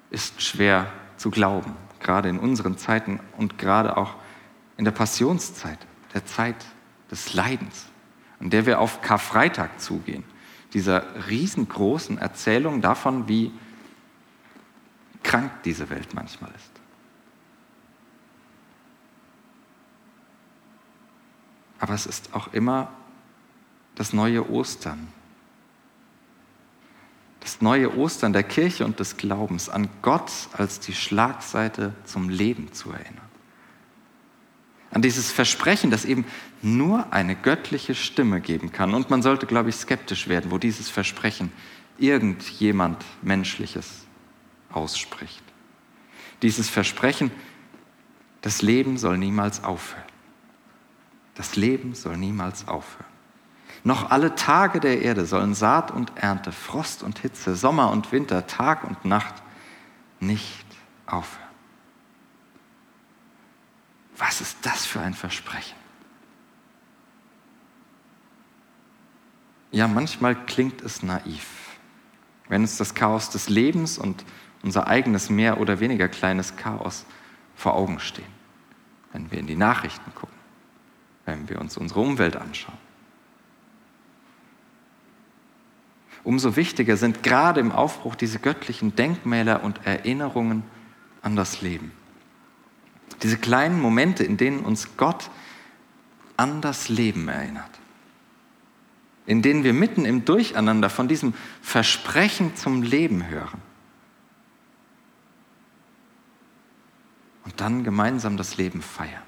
ist 0.10 0.42
schwer 0.42 0.92
zu 1.18 1.32
glauben, 1.32 1.76
gerade 2.00 2.30
in 2.30 2.40
unseren 2.40 2.78
Zeiten 2.78 3.20
und 3.38 3.58
gerade 3.58 3.98
auch 3.98 4.16
in 4.78 4.86
der 4.86 4.92
Passionszeit, 4.92 5.80
der 6.14 6.26
Zeit 6.26 6.66
des 7.12 7.34
Leidens, 7.34 7.88
in 8.40 8.50
der 8.50 8.66
wir 8.66 8.80
auf 8.80 9.02
Karfreitag 9.02 9.80
zugehen, 9.80 10.24
dieser 10.74 11.28
riesengroßen 11.30 12.18
Erzählung 12.18 12.82
davon, 12.82 13.28
wie 13.28 13.52
krank 15.24 15.52
diese 15.64 15.90
Welt 15.90 16.14
manchmal 16.14 16.52
ist. 16.56 16.76
aber 21.86 21.94
es 21.94 22.08
ist 22.08 22.34
auch 22.34 22.52
immer 22.52 22.92
das 23.94 24.12
neue 24.12 24.50
Ostern. 24.50 25.08
Das 27.46 27.62
neue 27.62 27.96
Ostern 27.96 28.34
der 28.34 28.42
Kirche 28.42 28.86
und 28.86 29.00
des 29.00 29.18
Glaubens 29.18 29.70
an 29.70 29.88
Gott 30.02 30.32
als 30.54 30.80
die 30.80 30.96
Schlagseite 30.96 31.94
zum 32.04 32.28
Leben 32.28 32.74
zu 32.74 32.90
erinnern. 32.90 33.22
An 34.90 35.04
dieses 35.04 35.32
Versprechen, 35.32 35.92
das 35.92 36.06
eben 36.06 36.26
nur 36.64 37.14
eine 37.14 37.36
göttliche 37.36 37.94
Stimme 37.94 38.42
geben 38.42 38.72
kann. 38.72 38.96
Und 38.96 39.12
man 39.12 39.22
sollte, 39.22 39.46
glaube 39.46 39.70
ich, 39.70 39.76
skeptisch 39.76 40.28
werden, 40.28 40.50
wo 40.50 40.58
dieses 40.58 40.90
Versprechen 40.90 41.52
irgendjemand 42.00 43.06
Menschliches 43.22 44.08
ausspricht. 44.72 45.44
Dieses 46.42 46.68
Versprechen, 46.68 47.30
das 48.42 48.64
Leben 48.64 48.98
soll 48.98 49.20
niemals 49.20 49.64
aufhören. 49.64 50.02
Das 51.36 51.56
Leben 51.56 51.94
soll 51.94 52.18
niemals 52.18 52.68
aufhören. 52.68 53.15
Noch 53.86 54.12
alle 54.12 54.36
Tage 54.36 54.82
der 54.82 55.02
Erde 55.02 55.26
sollen 55.26 55.54
Saat 55.54 55.92
und 55.92 56.12
Ernte, 56.18 56.52
Frost 56.52 57.04
und 57.04 57.20
Hitze, 57.20 57.56
Sommer 57.56 57.92
und 57.92 58.12
Winter, 58.12 58.48
Tag 58.48 58.84
und 58.84 59.06
Nacht 59.06 59.36
nicht 60.20 60.66
aufhören. 61.06 61.46
Was 64.18 64.42
ist 64.42 64.58
das 64.64 64.86
für 64.86 65.00
ein 65.00 65.14
Versprechen? 65.14 65.78
Ja, 69.72 69.88
manchmal 69.88 70.36
klingt 70.36 70.82
es 70.82 71.04
naiv, 71.04 71.48
wenn 72.50 72.62
uns 72.64 72.76
das 72.76 72.96
Chaos 72.96 73.30
des 73.30 73.48
Lebens 73.48 73.98
und 73.98 74.26
unser 74.64 74.88
eigenes 74.88 75.30
mehr 75.30 75.60
oder 75.62 75.80
weniger 75.80 76.10
kleines 76.10 76.58
Chaos 76.58 77.06
vor 77.56 77.76
Augen 77.76 78.00
stehen, 78.00 78.26
wenn 79.14 79.32
wir 79.32 79.40
in 79.40 79.48
die 79.48 79.56
Nachrichten 79.56 80.14
gucken 80.16 80.36
wenn 81.26 81.50
wir 81.50 81.60
uns 81.60 81.78
unsere 81.78 82.00
Umwelt 82.00 82.38
anschauen. 82.38 82.78
Umso 86.26 86.56
wichtiger 86.56 86.98
sind 86.98 87.22
gerade 87.22 87.60
im 87.60 87.72
Aufbruch 87.72 88.16
diese 88.16 88.40
göttlichen 88.40 88.96
Denkmäler 88.96 89.64
und 89.64 89.86
Erinnerungen 89.86 90.64
an 91.22 91.36
das 91.36 91.62
Leben. 91.62 91.92
Diese 93.22 93.38
kleinen 93.38 93.80
Momente, 93.80 94.24
in 94.24 94.36
denen 94.36 94.62
uns 94.62 94.98
Gott 94.98 95.30
an 96.36 96.62
das 96.62 96.90
Leben 96.90 97.28
erinnert. 97.28 97.70
In 99.28 99.44
denen 99.44 99.64
wir 99.64 99.74
mitten 99.74 100.04
im 100.04 100.26
Durcheinander 100.26 100.90
von 100.90 101.08
diesem 101.08 101.36
Versprechen 101.62 102.56
zum 102.56 102.82
Leben 102.82 103.28
hören. 103.28 103.62
Und 107.44 107.62
dann 107.62 107.84
gemeinsam 107.84 108.36
das 108.36 108.58
Leben 108.58 108.82
feiern. 108.82 109.25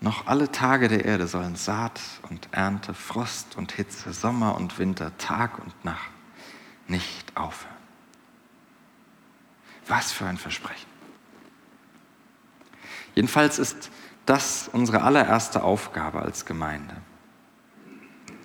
Noch 0.00 0.26
alle 0.26 0.50
Tage 0.50 0.88
der 0.88 1.04
Erde 1.04 1.26
sollen 1.26 1.56
Saat 1.56 2.00
und 2.30 2.48
Ernte, 2.52 2.94
Frost 2.94 3.56
und 3.56 3.72
Hitze, 3.72 4.14
Sommer 4.14 4.56
und 4.56 4.78
Winter, 4.78 5.16
Tag 5.18 5.58
und 5.58 5.84
Nacht 5.84 6.10
nicht 6.88 7.36
aufhören. 7.36 7.76
Was 9.86 10.10
für 10.10 10.24
ein 10.24 10.38
Versprechen. 10.38 10.88
Jedenfalls 13.14 13.58
ist 13.58 13.90
das 14.24 14.68
unsere 14.72 15.02
allererste 15.02 15.62
Aufgabe 15.62 16.22
als 16.22 16.46
Gemeinde. 16.46 16.96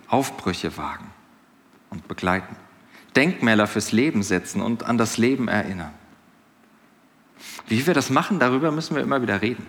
Aufbrüche 0.08 0.76
wagen 0.76 1.10
und 1.90 2.06
begleiten. 2.08 2.56
Denkmäler 3.14 3.66
fürs 3.66 3.92
Leben 3.92 4.22
setzen 4.22 4.60
und 4.60 4.82
an 4.82 4.98
das 4.98 5.16
Leben 5.16 5.48
erinnern. 5.48 5.94
Wie 7.66 7.86
wir 7.86 7.94
das 7.94 8.10
machen, 8.10 8.38
darüber 8.38 8.70
müssen 8.70 8.94
wir 8.94 9.02
immer 9.02 9.22
wieder 9.22 9.40
reden. 9.40 9.66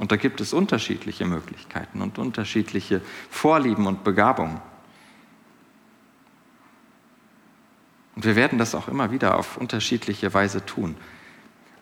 Und 0.00 0.12
da 0.12 0.16
gibt 0.16 0.40
es 0.40 0.54
unterschiedliche 0.54 1.26
Möglichkeiten 1.26 2.00
und 2.00 2.16
unterschiedliche 2.16 3.02
Vorlieben 3.28 3.86
und 3.86 4.02
Begabungen. 4.02 4.58
Und 8.16 8.24
wir 8.24 8.34
werden 8.34 8.58
das 8.58 8.74
auch 8.74 8.88
immer 8.88 9.10
wieder 9.10 9.36
auf 9.36 9.58
unterschiedliche 9.58 10.32
Weise 10.32 10.64
tun. 10.64 10.96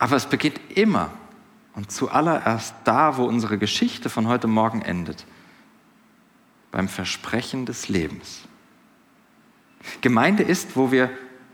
Aber 0.00 0.16
es 0.16 0.26
beginnt 0.26 0.58
immer 0.74 1.12
und 1.76 1.92
zuallererst 1.92 2.74
da, 2.82 3.18
wo 3.18 3.24
unsere 3.24 3.56
Geschichte 3.56 4.10
von 4.10 4.26
heute 4.26 4.48
Morgen 4.48 4.82
endet, 4.82 5.24
beim 6.72 6.88
Versprechen 6.88 7.66
des 7.66 7.88
Lebens. 7.88 8.48
Gemeinde 10.00 10.42
ist, 10.42 10.74
wo 10.74 10.90
wir 10.90 11.08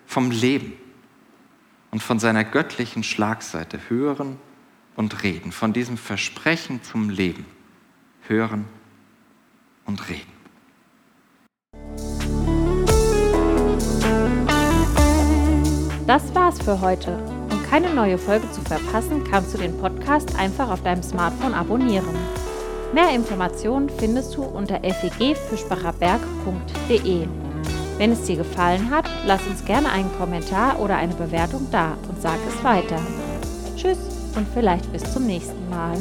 vom 0.07 0.31
Leben 0.31 0.73
und 1.91 2.03
von 2.03 2.19
seiner 2.19 2.43
göttlichen 2.43 3.03
Schlagseite 3.03 3.81
hören 3.91 4.39
und 4.97 5.23
reden, 5.23 5.53
von 5.53 5.73
diesem 5.73 5.97
Versprechen 5.97 6.83
zum 6.83 7.11
Leben 7.11 7.47
hören 8.27 8.65
und 9.87 10.09
reden. 10.09 10.35
Das 16.07 16.35
war's 16.35 16.61
für 16.63 16.83
heute. 16.83 17.17
Um 17.51 17.63
keine 17.71 17.95
neue 17.95 18.19
Folge 18.19 18.51
zu 18.53 18.61
verpassen, 18.61 19.25
kannst 19.25 19.55
du 19.55 19.59
den 19.59 19.79
Podcast 19.79 20.39
einfach 20.39 20.69
auf 20.71 20.83
deinem 20.83 21.03
Smartphone 21.03 21.55
abonnieren. 21.55 22.15
Mehr 22.93 23.09
Informationen 23.11 23.89
findest 23.89 24.37
du 24.37 24.43
unter 24.43 24.81
fegfischbacherberg.de. 24.81 27.27
Wenn 27.97 28.13
es 28.13 28.23
dir 28.23 28.37
gefallen 28.37 28.91
hat, 28.91 29.09
lass 29.25 29.47
uns 29.47 29.65
gerne 29.65 29.91
einen 29.91 30.13
Kommentar 30.19 30.79
oder 30.79 30.97
eine 30.97 31.15
Bewertung 31.15 31.69
da 31.71 31.97
und 32.09 32.21
sag 32.21 32.39
es 32.49 32.63
weiter. 32.63 33.01
Tschüss 33.77 34.14
und 34.37 34.47
vielleicht 34.53 34.91
bis 34.93 35.03
zum 35.13 35.27
nächsten 35.27 35.69
Mal. 35.69 35.97